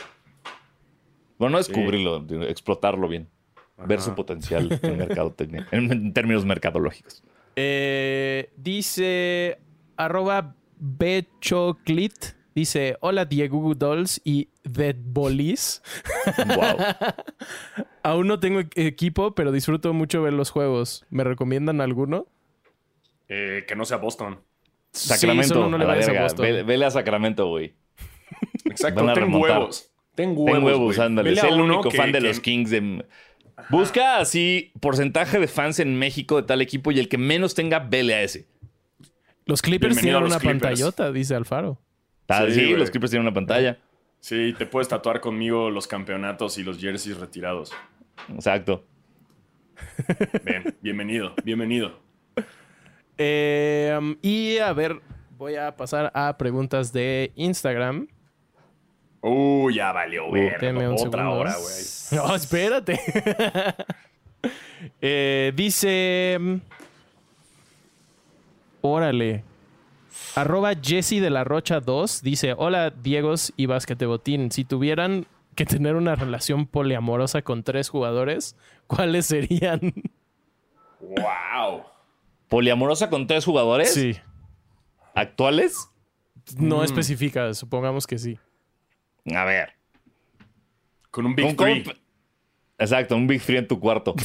[1.43, 3.29] Bueno, no descubrirlo, sino explotarlo bien.
[3.87, 7.23] Ver su potencial en, mercadotecnia- en, en términos mercadológicos.
[7.57, 9.59] Eh, dice
[9.97, 12.13] arroba bechoclit.
[12.55, 15.83] Dice, hola Diego Dolls y Dead Bolis.
[16.47, 16.77] Wow.
[18.05, 21.05] Aún no tengo e- equipo, pero disfruto mucho ver los juegos.
[21.11, 22.27] ¿Me recomiendan alguno?
[23.29, 24.41] Eh, que no sea Boston.
[24.93, 25.43] Sacramento.
[25.45, 26.23] Sí, solo no le a la vayas a.
[26.23, 26.45] Boston.
[26.47, 27.75] Ve- Vele a Sacramento, güey.
[28.67, 29.01] Exacto.
[29.01, 29.59] Van a Ten remontar.
[29.59, 29.92] huevos.
[30.15, 30.53] Ten huevos.
[30.53, 31.33] Ten huevos, ándale.
[31.33, 33.05] Es el único que- fan de que- los Kings de...
[33.71, 37.79] Busca así porcentaje de fans en México de tal equipo y el que menos tenga,
[37.79, 38.47] vele a ese.
[39.45, 40.81] Los Clippers Bienvenido tienen los una Clippers.
[40.81, 41.79] pantallota, dice Alfaro.
[42.29, 43.79] Ah, Sí, los Clippers tienen una pantalla.
[44.21, 47.73] Sí, te puedes tatuar conmigo los campeonatos y los jerseys retirados.
[48.35, 48.85] Exacto.
[50.45, 52.01] Ven, bienvenido, bienvenido.
[53.19, 55.01] Eh, y a ver,
[55.37, 58.09] voy a pasar a preguntas de Instagram.
[59.23, 60.51] Uh, ya valió, güey.
[60.61, 61.31] Deme un Otra segundo.
[61.41, 61.75] hora, güey.
[62.13, 63.01] No, espérate.
[65.01, 66.37] Eh, dice.
[66.41, 66.57] mm,
[68.81, 69.45] Órale.
[70.35, 74.51] Arroba Jesse de la Rocha 2 dice: Hola, Diegos y Basquetebotín.
[74.51, 78.57] Si tuvieran que tener una relación poliamorosa con tres jugadores,
[78.87, 79.81] ¿cuáles serían?
[81.01, 81.83] Wow.
[82.49, 84.17] Poliamorosa con tres jugadores Sí.
[85.15, 85.89] actuales.
[86.59, 88.39] No especifica, supongamos que sí.
[89.27, 89.75] A ver.
[91.11, 91.85] Con un Big Un Three.
[92.79, 94.15] Exacto, un Big Three en tu cuarto.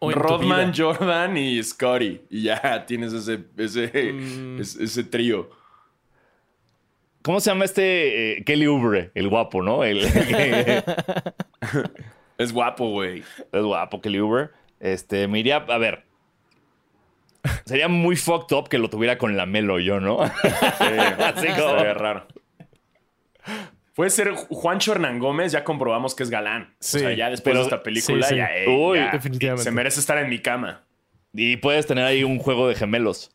[0.00, 0.72] Rodman.
[0.76, 2.22] Jordan y Scotty.
[2.30, 4.60] Y ya tienes ese, ese, Mm.
[4.60, 5.50] ese, ese trío.
[7.22, 9.10] ¿Cómo se llama este eh, Kelly Oubre?
[9.14, 9.84] El guapo, ¿no?
[9.84, 10.14] El, es
[12.38, 13.22] Es guapo, güey.
[13.52, 14.48] guapo, Kelly Oubre.
[14.80, 16.04] Este, me iría, a ver.
[17.66, 20.26] Sería muy fucked up que lo tuviera con la Melo yo, ¿no?
[20.26, 20.32] Sí,
[21.22, 22.26] Así como- estaría raro.
[23.94, 26.74] Puede ser Juancho Hernán Gómez, ya comprobamos que es galán.
[26.80, 28.36] Sí, o sea, ya después pero- de esta película, sí, sí.
[28.38, 29.64] ya, ey, Uy, ya, definitivamente.
[29.64, 30.84] se merece estar en mi cama.
[31.32, 33.30] Y puedes tener ahí un juego de gemelos.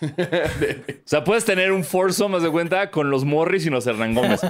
[0.00, 0.06] o
[1.04, 4.40] sea, puedes tener un foursome, haz de cuenta, con los Morris y los Hernán Gómez.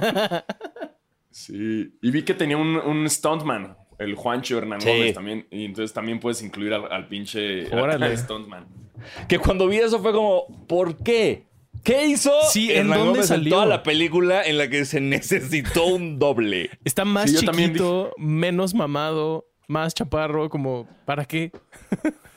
[1.31, 1.95] Sí.
[2.01, 4.89] Y vi que tenía un, un stuntman, el Juancho Hernán Sí.
[4.89, 5.47] Gómez también.
[5.49, 8.05] Y entonces también puedes incluir al, al pinche al- Órale.
[8.05, 8.67] al stuntman.
[9.27, 11.45] Que cuando vi eso fue como, ¿por qué?
[11.83, 13.53] ¿Qué hizo Sí, ¿en Hernán dónde Gómez en salió?
[13.55, 16.69] toda la película en la que se necesitó un doble?
[16.85, 21.51] Está más Sí, yo también chiquito, menos mamado, más chaparro, como, ¿para qué?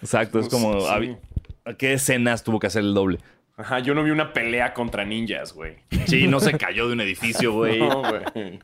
[0.03, 1.17] Exacto, es Pues, como, sí.
[1.65, 3.19] ¿a- ¿a qué escenas tuvo que hacer el doble?
[3.57, 5.77] Ajá, yo no vi una pelea contra ninjas, güey.
[6.07, 7.79] Sí, no se cayó de un edificio, güey.
[7.89, 8.61] No, güey.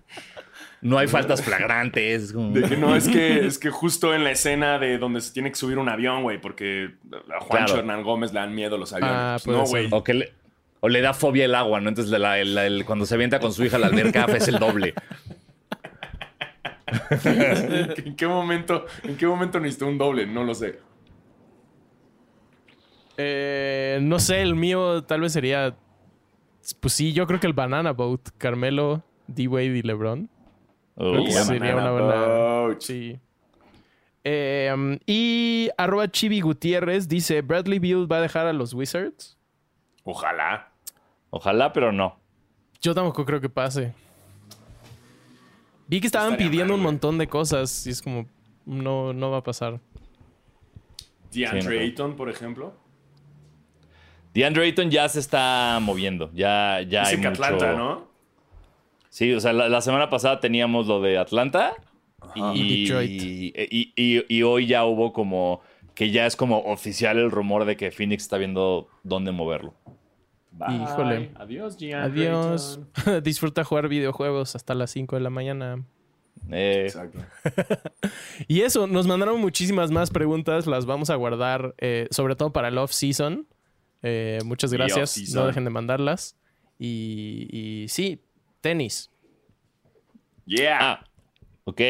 [0.83, 2.35] No hay faltas flagrantes.
[2.35, 5.49] De que no, es que, es que justo en la escena de donde se tiene
[5.51, 6.91] que subir un avión, güey, porque
[7.35, 7.79] a Juancho Claro.
[7.79, 9.15] Hernán Gómez le dan miedo los aviones.
[9.17, 9.87] Ah, Pues no, güey.
[9.93, 10.33] O, que le,
[10.85, 11.89] o le da fobia el agua, ¿no?
[11.89, 14.59] Entonces la- la- el- cuando se avienta con su hija a la alberca es el
[14.59, 14.95] doble.
[18.05, 20.27] ¿En qué momento, en qué momento necesitó un doble?
[20.27, 20.79] No lo sé.
[23.17, 25.77] Eh, no sé, el mío tal vez sería.
[26.81, 30.29] Pues sí, yo creo que el Banana Boat, Carmelo, D-Wade y LeBron.
[30.97, 32.15] Creo Uy, que sería una buena.
[32.27, 32.81] Boat.
[32.81, 33.19] Sí.
[34.25, 39.39] Eh, y arroba Chibi Gutiérrez dice: ¿Bradley Beal va a dejar a los Wizards?
[40.05, 40.72] Ojalá.
[41.35, 42.17] Ojalá, pero no.
[42.83, 43.95] Yo tampoco creo que pase.
[45.89, 48.27] Vi que estaban Estaría pidiendo mal, un montón de cosas y es como,
[48.67, 49.81] no, no va a pasar.
[51.33, 51.81] DeAndre Sí, no.
[51.81, 52.75] Ayton, por ejemplo.
[54.35, 56.31] DeAndre Ayton ya se está moviendo.
[56.35, 58.09] Ya, ya hay Dice que mucho- Atlanta, ¿no?
[59.09, 61.75] Sí, o sea, la, la semana pasada teníamos lo de Atlanta
[62.35, 63.11] y, Y Detroit.
[63.11, 65.61] y- y- y hoy ya hubo como
[65.95, 69.75] que ya es como oficial el rumor de que Phoenix está viendo dónde moverlo.
[70.53, 70.77] Bye.
[70.77, 71.31] Híjole.
[71.37, 72.81] Adiós, DeAndre Adiós.
[73.23, 75.85] Disfruta jugar videojuegos hasta las 5 de la mañana.
[76.51, 77.19] Eh, Exacto.
[78.49, 80.67] Y eso, nos mandaron muchísimas más preguntas.
[80.67, 83.47] Las vamos a guardar, eh, sobre todo para el off-season.
[84.03, 85.17] Eh, muchas gracias.
[85.35, 86.37] No dejen de mandarlas.
[86.79, 88.21] Y, y sí,
[88.61, 89.11] tenis.
[90.47, 90.79] Yeah.
[90.81, 91.05] Ah,
[91.65, 91.81] ok.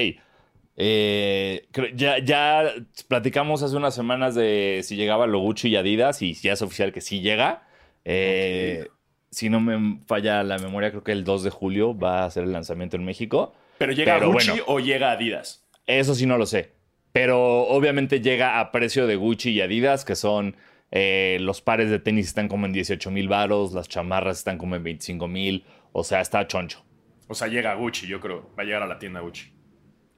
[0.76, 2.74] Eh, ya, ya
[3.08, 6.92] platicamos hace unas semanas de si llegaba lo Gucci y Adidas y ya es oficial
[6.92, 7.66] que sí llega.
[8.04, 8.88] Eh,
[9.30, 12.44] Si no me falla la memoria, creo que el 2 de julio va a ser
[12.44, 13.54] el lanzamiento en México.
[13.78, 14.64] ¿Pero llega pero Gucci bueno.
[14.66, 15.64] o llega Adidas?
[15.86, 16.72] Eso sí no lo sé.
[17.12, 20.54] Pero obviamente llega a precio de Gucci y Adidas, que son
[20.90, 24.76] eh, los pares de tenis están como en 18 mil varos, las chamarras están como
[24.76, 25.64] en 25 mil.
[25.92, 26.84] O sea, está choncho.
[27.28, 28.50] O sea, llega Gucci, yo creo.
[28.58, 29.50] Va a llegar a la tienda Gucci.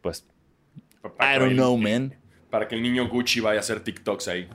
[0.00, 0.26] Pues,
[1.16, 2.16] para I don't el- know, man.
[2.50, 4.48] Para que el niño Gucci vaya a hacer TikToks ahí.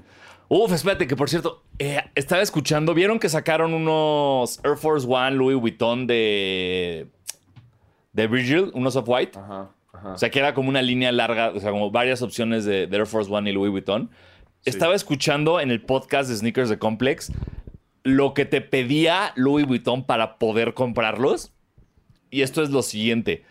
[0.49, 5.31] Uf, espérate, que por cierto, eh, estaba escuchando, ¿vieron que sacaron unos Air Force One
[5.31, 7.07] Louis Vuitton de,
[8.13, 9.39] de Virgil, unos Off-White?
[9.39, 10.13] Ajá, ajá.
[10.13, 12.97] O sea, que era como una línea larga, o sea, como varias opciones de, de
[12.97, 14.11] Air Force One y Louis Vuitton.
[14.65, 17.31] Estaba escuchando en el podcast de Sneakers de Complex
[18.03, 21.51] lo que te pedía Louis Vuitton para poder comprarlos.
[22.29, 23.43] Y esto es lo siguiente.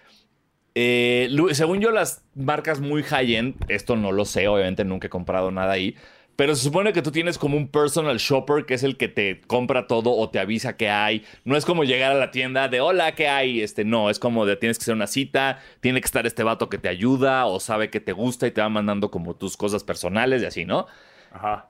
[0.75, 5.51] Eh, según yo, las marcas muy high-end, esto no lo sé, obviamente nunca he comprado
[5.51, 5.97] nada ahí.
[6.39, 9.41] Pero se supone que tú tienes como un personal shopper que es el que te
[9.49, 11.25] compra todo o te avisa que hay.
[11.43, 13.61] No es como llegar a la tienda de hola, ¿qué hay?
[13.61, 16.69] Este, no, es como de tienes que hacer una cita, tiene que estar este vato
[16.69, 19.83] que te ayuda o sabe que te gusta y te va mandando como tus cosas
[19.83, 20.87] personales y así, ¿no?
[21.33, 21.67] Ajá.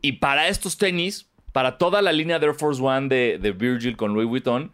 [0.00, 3.98] Y para estos tenis, para toda la línea de Air Force One de, de Virgil
[3.98, 4.72] con Louis Vuitton,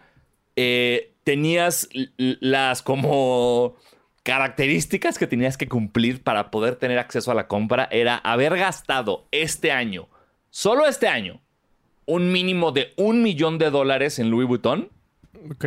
[0.55, 3.75] eh, tenías las como
[4.23, 7.89] características que tenías que cumplir para poder tener acceso a la compra.
[7.91, 10.09] Era haber gastado este año,
[10.51, 11.41] solo este año,
[12.07, 14.91] un mínimo de un millón de dólares en Louis Vuitton.
[15.51, 15.67] Ok.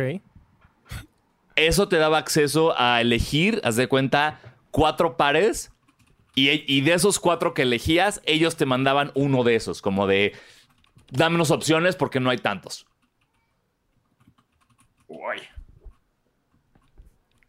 [1.54, 4.40] Eso te daba acceso a elegir, haz de cuenta,
[4.70, 5.72] cuatro pares.
[6.34, 10.34] Y, y de esos cuatro que elegías, ellos te mandaban uno de esos, como de,
[11.10, 12.86] dame unas opciones porque no hay tantos.
[15.08, 15.36] Uy.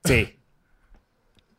[0.05, 0.36] Sí.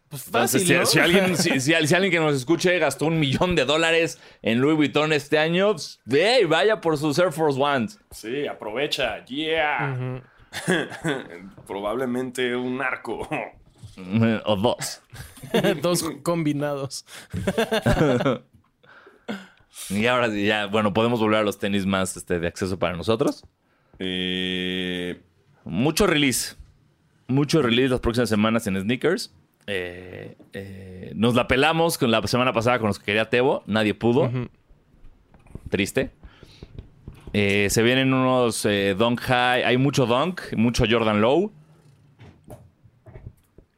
[0.08, 0.86] Pues fácil, si, ¿no?
[0.86, 4.60] si alguien, si, si- si alguien que nos escuche gastó un millón de dólares en
[4.60, 7.98] Louis Vuitton este año, pues, ve y vaya por sus Air Force Ones.
[8.10, 9.24] Sí, aprovecha.
[9.26, 10.22] Yeah.
[11.66, 13.28] Probablemente un arco.
[14.44, 15.02] O dos.
[15.82, 17.04] Dos combinados.
[19.90, 22.96] Y ahora sí, ya, bueno, podemos volver a los tenis más este, de acceso para
[22.96, 23.44] nosotros.
[23.98, 25.20] Eh,
[25.64, 26.54] Mucho release.
[27.26, 29.34] Mucho release las próximas semanas en sneakers.
[29.70, 33.62] Eh, eh, nos la pelamos con la semana pasada con los que quería Tebo.
[33.66, 34.30] Nadie pudo.
[35.68, 36.10] Triste.
[37.34, 39.64] Eh, se vienen unos eh, Dunk High.
[39.64, 41.52] Hay mucho Dunk, mucho Jordan Low.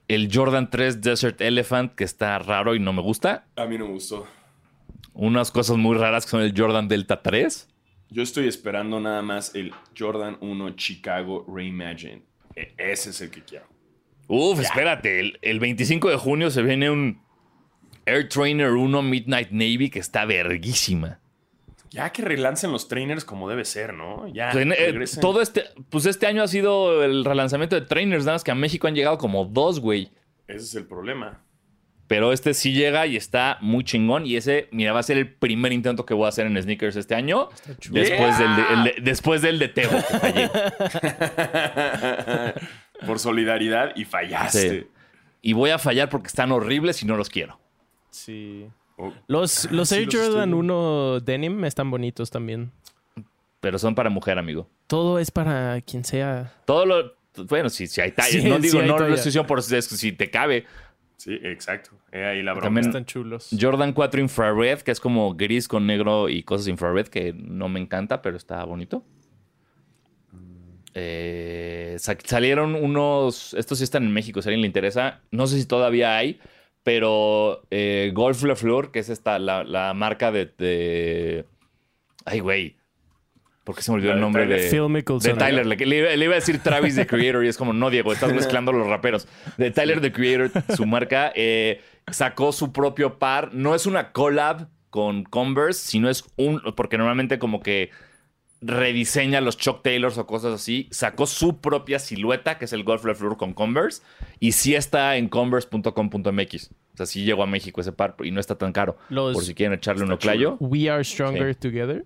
[0.08, 3.46] El Jordan 3 Desert Elephant, que está raro y no me gusta.
[3.56, 4.26] a mí no me gustó.
[5.12, 7.68] Unas cosas muy raras que son el Jordan Delta 3.
[8.10, 12.22] Yo estoy esperando nada más el Jordan 1 Chicago Reimagine.
[12.56, 13.66] E- ese es el que quiero.
[14.32, 15.18] Uf, espérate.
[15.20, 17.20] El, el 25 de junio se viene un
[18.06, 21.18] Air Trainer 1 Midnight Navy que está verguísima.
[21.90, 24.28] Ya que relancen los trainers como debe ser, ¿no?
[24.32, 24.50] Ya.
[24.52, 25.20] Pues, en- eh, regresen.
[25.20, 28.54] todo este, pues este año ha sido el relanzamiento de trainers, nada más que a
[28.54, 30.12] México han llegado como dos, güey.
[30.46, 31.42] Ese es el problema.
[32.06, 34.26] Pero este sí llega y está muy chingón.
[34.26, 36.96] Y ese, mira, va a ser el primer intento que voy a hacer en sneakers
[36.96, 37.48] este año.
[37.78, 38.00] chulo.
[38.00, 38.48] Después, Yeah.
[38.48, 39.68] del de, el de- después del de.
[43.06, 44.80] Por solidaridad y fallaste.
[44.82, 44.86] Sí.
[45.42, 47.58] Y voy a fallar porque están horribles y no los quiero.
[48.10, 48.66] Sí.
[48.96, 52.70] Oh, Los, los sí Air los Jordan estoy- 1 Denim están bonitos también.
[53.60, 54.68] Pero son para mujer, amigo.
[54.86, 56.52] Todo es para quien sea.
[56.66, 57.14] Todo lo.
[57.48, 58.32] Bueno, si, si hay tallas.
[58.32, 59.14] Sí, no digo, hay no lo talla.
[59.14, 60.66] estoy diciendo por si si te cabe.
[61.16, 61.90] Sí, exacto.
[62.12, 62.64] Ahí la broma.
[62.66, 63.48] También- Están chulos.
[63.58, 67.78] Jordan 4 Infrared, que es como gris con negro y cosas infrared, que no me
[67.80, 69.04] encanta, pero está bonito.
[70.94, 71.49] Eh, sa-
[72.00, 73.54] salieron unos.
[73.54, 75.20] Estos sí están en México, si a alguien le interesa.
[75.30, 76.40] No sé si todavía hay,
[76.82, 80.46] pero eh, Golf Le Fleur, que es esta, la, la marca de.
[80.58, 81.44] de-
[82.24, 82.76] Ay, güey.
[83.64, 84.68] ¿Por qué se me olvidó La el nombre de.
[84.68, 85.32] Phil Mickelson.
[85.32, 87.72] De Tyler, le, le iba, le iba a decir Travis the Creator y es como,
[87.72, 89.28] no, Diego, estás mezclando los raperos.
[89.58, 91.80] De Tyler the Creator, su marca, eh,
[92.10, 93.52] sacó su propio par.
[93.54, 97.90] No es una collab con Converse, sino es un, porque normalmente como que
[98.62, 100.88] rediseña los Chuck Taylors o cosas así.
[100.90, 104.02] Sacó su propia silueta, que es el Golf Le Fleur con Converse,
[104.38, 106.70] y sí está en converse.com.mx.
[106.92, 108.98] O sea, sí llegó a México ese par y no está tan caro.
[109.08, 110.56] Los- por si quieren echarle un oclayo.
[110.60, 112.04] We Are Stronger Together.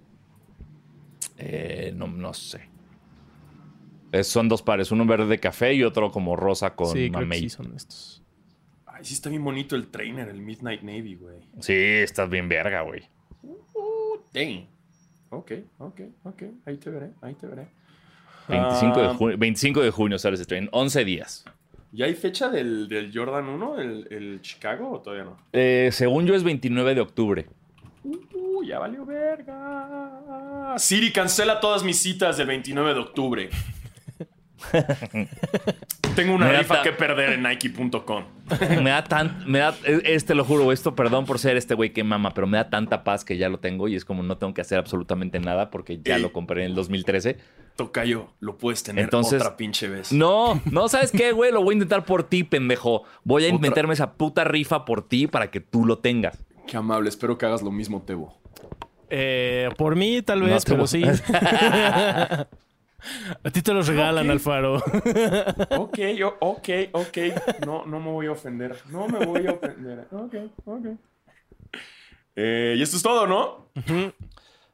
[1.39, 2.69] Eh, no, no sé.
[4.13, 7.11] Eh, son dos pares, uno verde café y otro como rosa con sí, creo que
[7.19, 7.41] mamey.
[7.41, 8.23] sí son estos.
[8.87, 11.39] Ay, sí está bien bonito el trainer, el Midnight Navy, güey.
[11.59, 13.03] Sí, estás bien verga, güey.
[14.33, 14.69] Dang.
[15.35, 16.43] Ok, ok, ok.
[16.67, 17.67] Ahí te veré, ahí te veré.
[18.49, 20.69] 25, de Ah, junio, 25 de junio sale ese tren.
[20.73, 21.45] 11 días.
[21.93, 25.37] ¿Ya hay fecha del, del Jordan 1, el, el Chicago, o todavía no?
[25.53, 27.47] Eh, según yo es 29 de octubre.
[28.03, 30.75] Uh, ya valió verga.
[30.77, 33.51] Siri, cancela todas mis citas del 29 de octubre.
[36.17, 38.25] Tengo una Me rifa que perder en Nike.com.
[38.83, 39.43] me da tan...
[39.51, 42.57] Me da, este lo juro, esto, perdón por ser este güey que mama, pero me
[42.57, 45.41] da tanta paz que ya lo tengo y es como no tengo que hacer absolutamente
[45.41, 46.23] nada porque ya Ey.
[46.23, 47.39] lo compré en el 2013.
[47.77, 50.13] Tocayo, lo puedes tener Entonces- otra pinche vez.
[50.13, 51.51] No, no, ¿sabes qué, güey?
[51.51, 53.03] Lo voy a intentar por ti, pendejo.
[53.25, 56.39] Voy a Otra- inventarme esa puta rifa por ti para que tú lo tengas.
[56.69, 58.39] Qué amable, espero que hagas lo mismo, Tebo.
[59.11, 61.03] Eh, por mí, tal No vez, te pero sí.
[63.43, 64.33] A ti te los regalan, Ok.
[64.33, 64.77] Alfaro.
[65.79, 67.19] Ok, yo, ok, ok.
[67.67, 68.77] No, no me voy a ofender.
[68.91, 70.07] No me voy a ofender.
[70.13, 70.35] Ok,
[70.65, 70.87] ok.
[72.37, 73.69] Eh, y esto es todo, ¿no?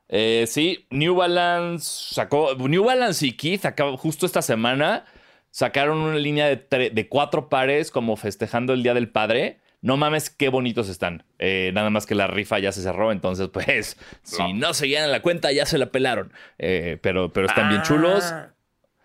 [0.08, 2.54] Eh, sí, New Balance sacó.
[2.56, 5.04] New Balance y Keith acaba- justo esta semana
[5.50, 9.60] sacaron una línea de, de cuatro pares como festejando el Día del Padre.
[9.82, 11.24] No mames, qué bonitos están.
[11.38, 15.10] Eh, nada más que la rifa ya se cerró, entonces, pues, si no se llenan
[15.10, 16.32] la cuenta, ya se la pelaron.
[16.58, 18.24] Eh, pero, pero están bien chulos.
[18.24, 18.50] Ah,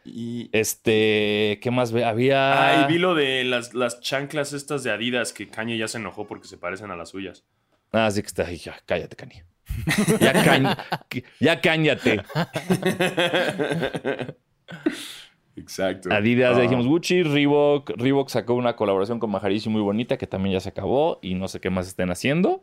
[0.03, 0.49] Y.
[0.51, 2.83] Este, ¿qué más había?
[2.83, 6.27] Ay, vi lo de las, las chanclas estas de Adidas que Kanye ya se enojó
[6.27, 7.43] porque se parecen a las suyas.
[7.91, 8.49] Ah, sí que está.
[8.51, 9.41] ya, cállate, Cani.
[10.19, 12.21] Ya, cañ- ya cáñate.
[15.57, 16.11] Exacto.
[16.11, 16.61] Adidas, ya Ah.
[16.63, 17.91] dijimos Gucci, Reebok.
[17.95, 21.47] Reebok sacó una colaboración con Maharishi muy bonita que también ya se acabó y no
[21.47, 22.61] sé qué más estén haciendo.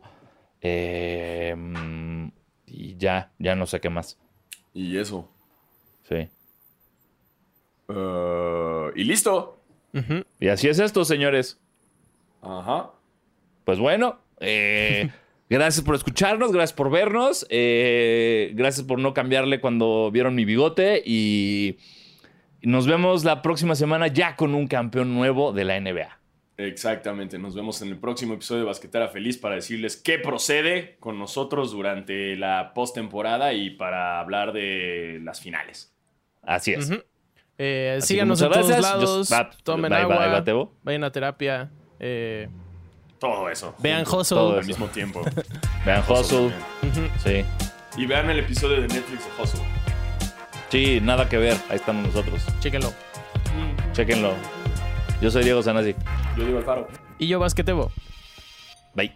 [0.61, 2.27] Eh, mm,
[2.67, 4.19] y ya, ya no sé qué más.
[4.73, 5.29] Y eso.
[6.07, 6.27] Sí.
[7.89, 9.59] Eh, y listo.
[10.39, 11.59] Y así es esto, señores.
[12.41, 12.91] Ajá.
[13.65, 15.09] Pues bueno, eh,
[15.49, 21.01] gracias por escucharnos, gracias por vernos, eh, gracias por no cambiarle cuando vieron mi bigote
[21.05, 21.77] y
[22.63, 26.19] nos vemos la próxima semana ya con un campeón nuevo de la NBA.
[26.57, 31.17] Exactamente, nos vemos en el próximo episodio de Basquetera Feliz para decirles qué procede con
[31.17, 35.91] nosotros durante la postemporada y para hablar de las finales.
[36.43, 36.89] Así es.
[36.91, 37.01] Ujú.
[37.57, 39.29] Eh, Así que síganos en todos lados.
[39.63, 40.41] Tomen bye, agua.
[40.41, 41.71] bye, vayan a terapia.
[41.99, 42.47] eh,
[43.19, 43.75] Todo eso.
[43.79, 44.35] vean Hustle.
[44.37, 45.21] todo al mismo tiempo.
[45.85, 46.51] Vean Hustle.
[47.23, 47.43] Sí.
[47.97, 49.61] Y vean el episodio de Netflix de Hustle.
[50.73, 51.55] Sí, nada que ver.
[51.69, 52.43] Ahí estamos nosotros.
[52.59, 52.91] Chéquenlo.
[53.91, 54.33] Chéquenlo.
[55.21, 55.93] Yo soy Diego Sanasi.
[56.35, 56.87] Yo Diego Alfaro.
[57.19, 57.91] Y yo Basquetebo.
[58.95, 59.13] Bye.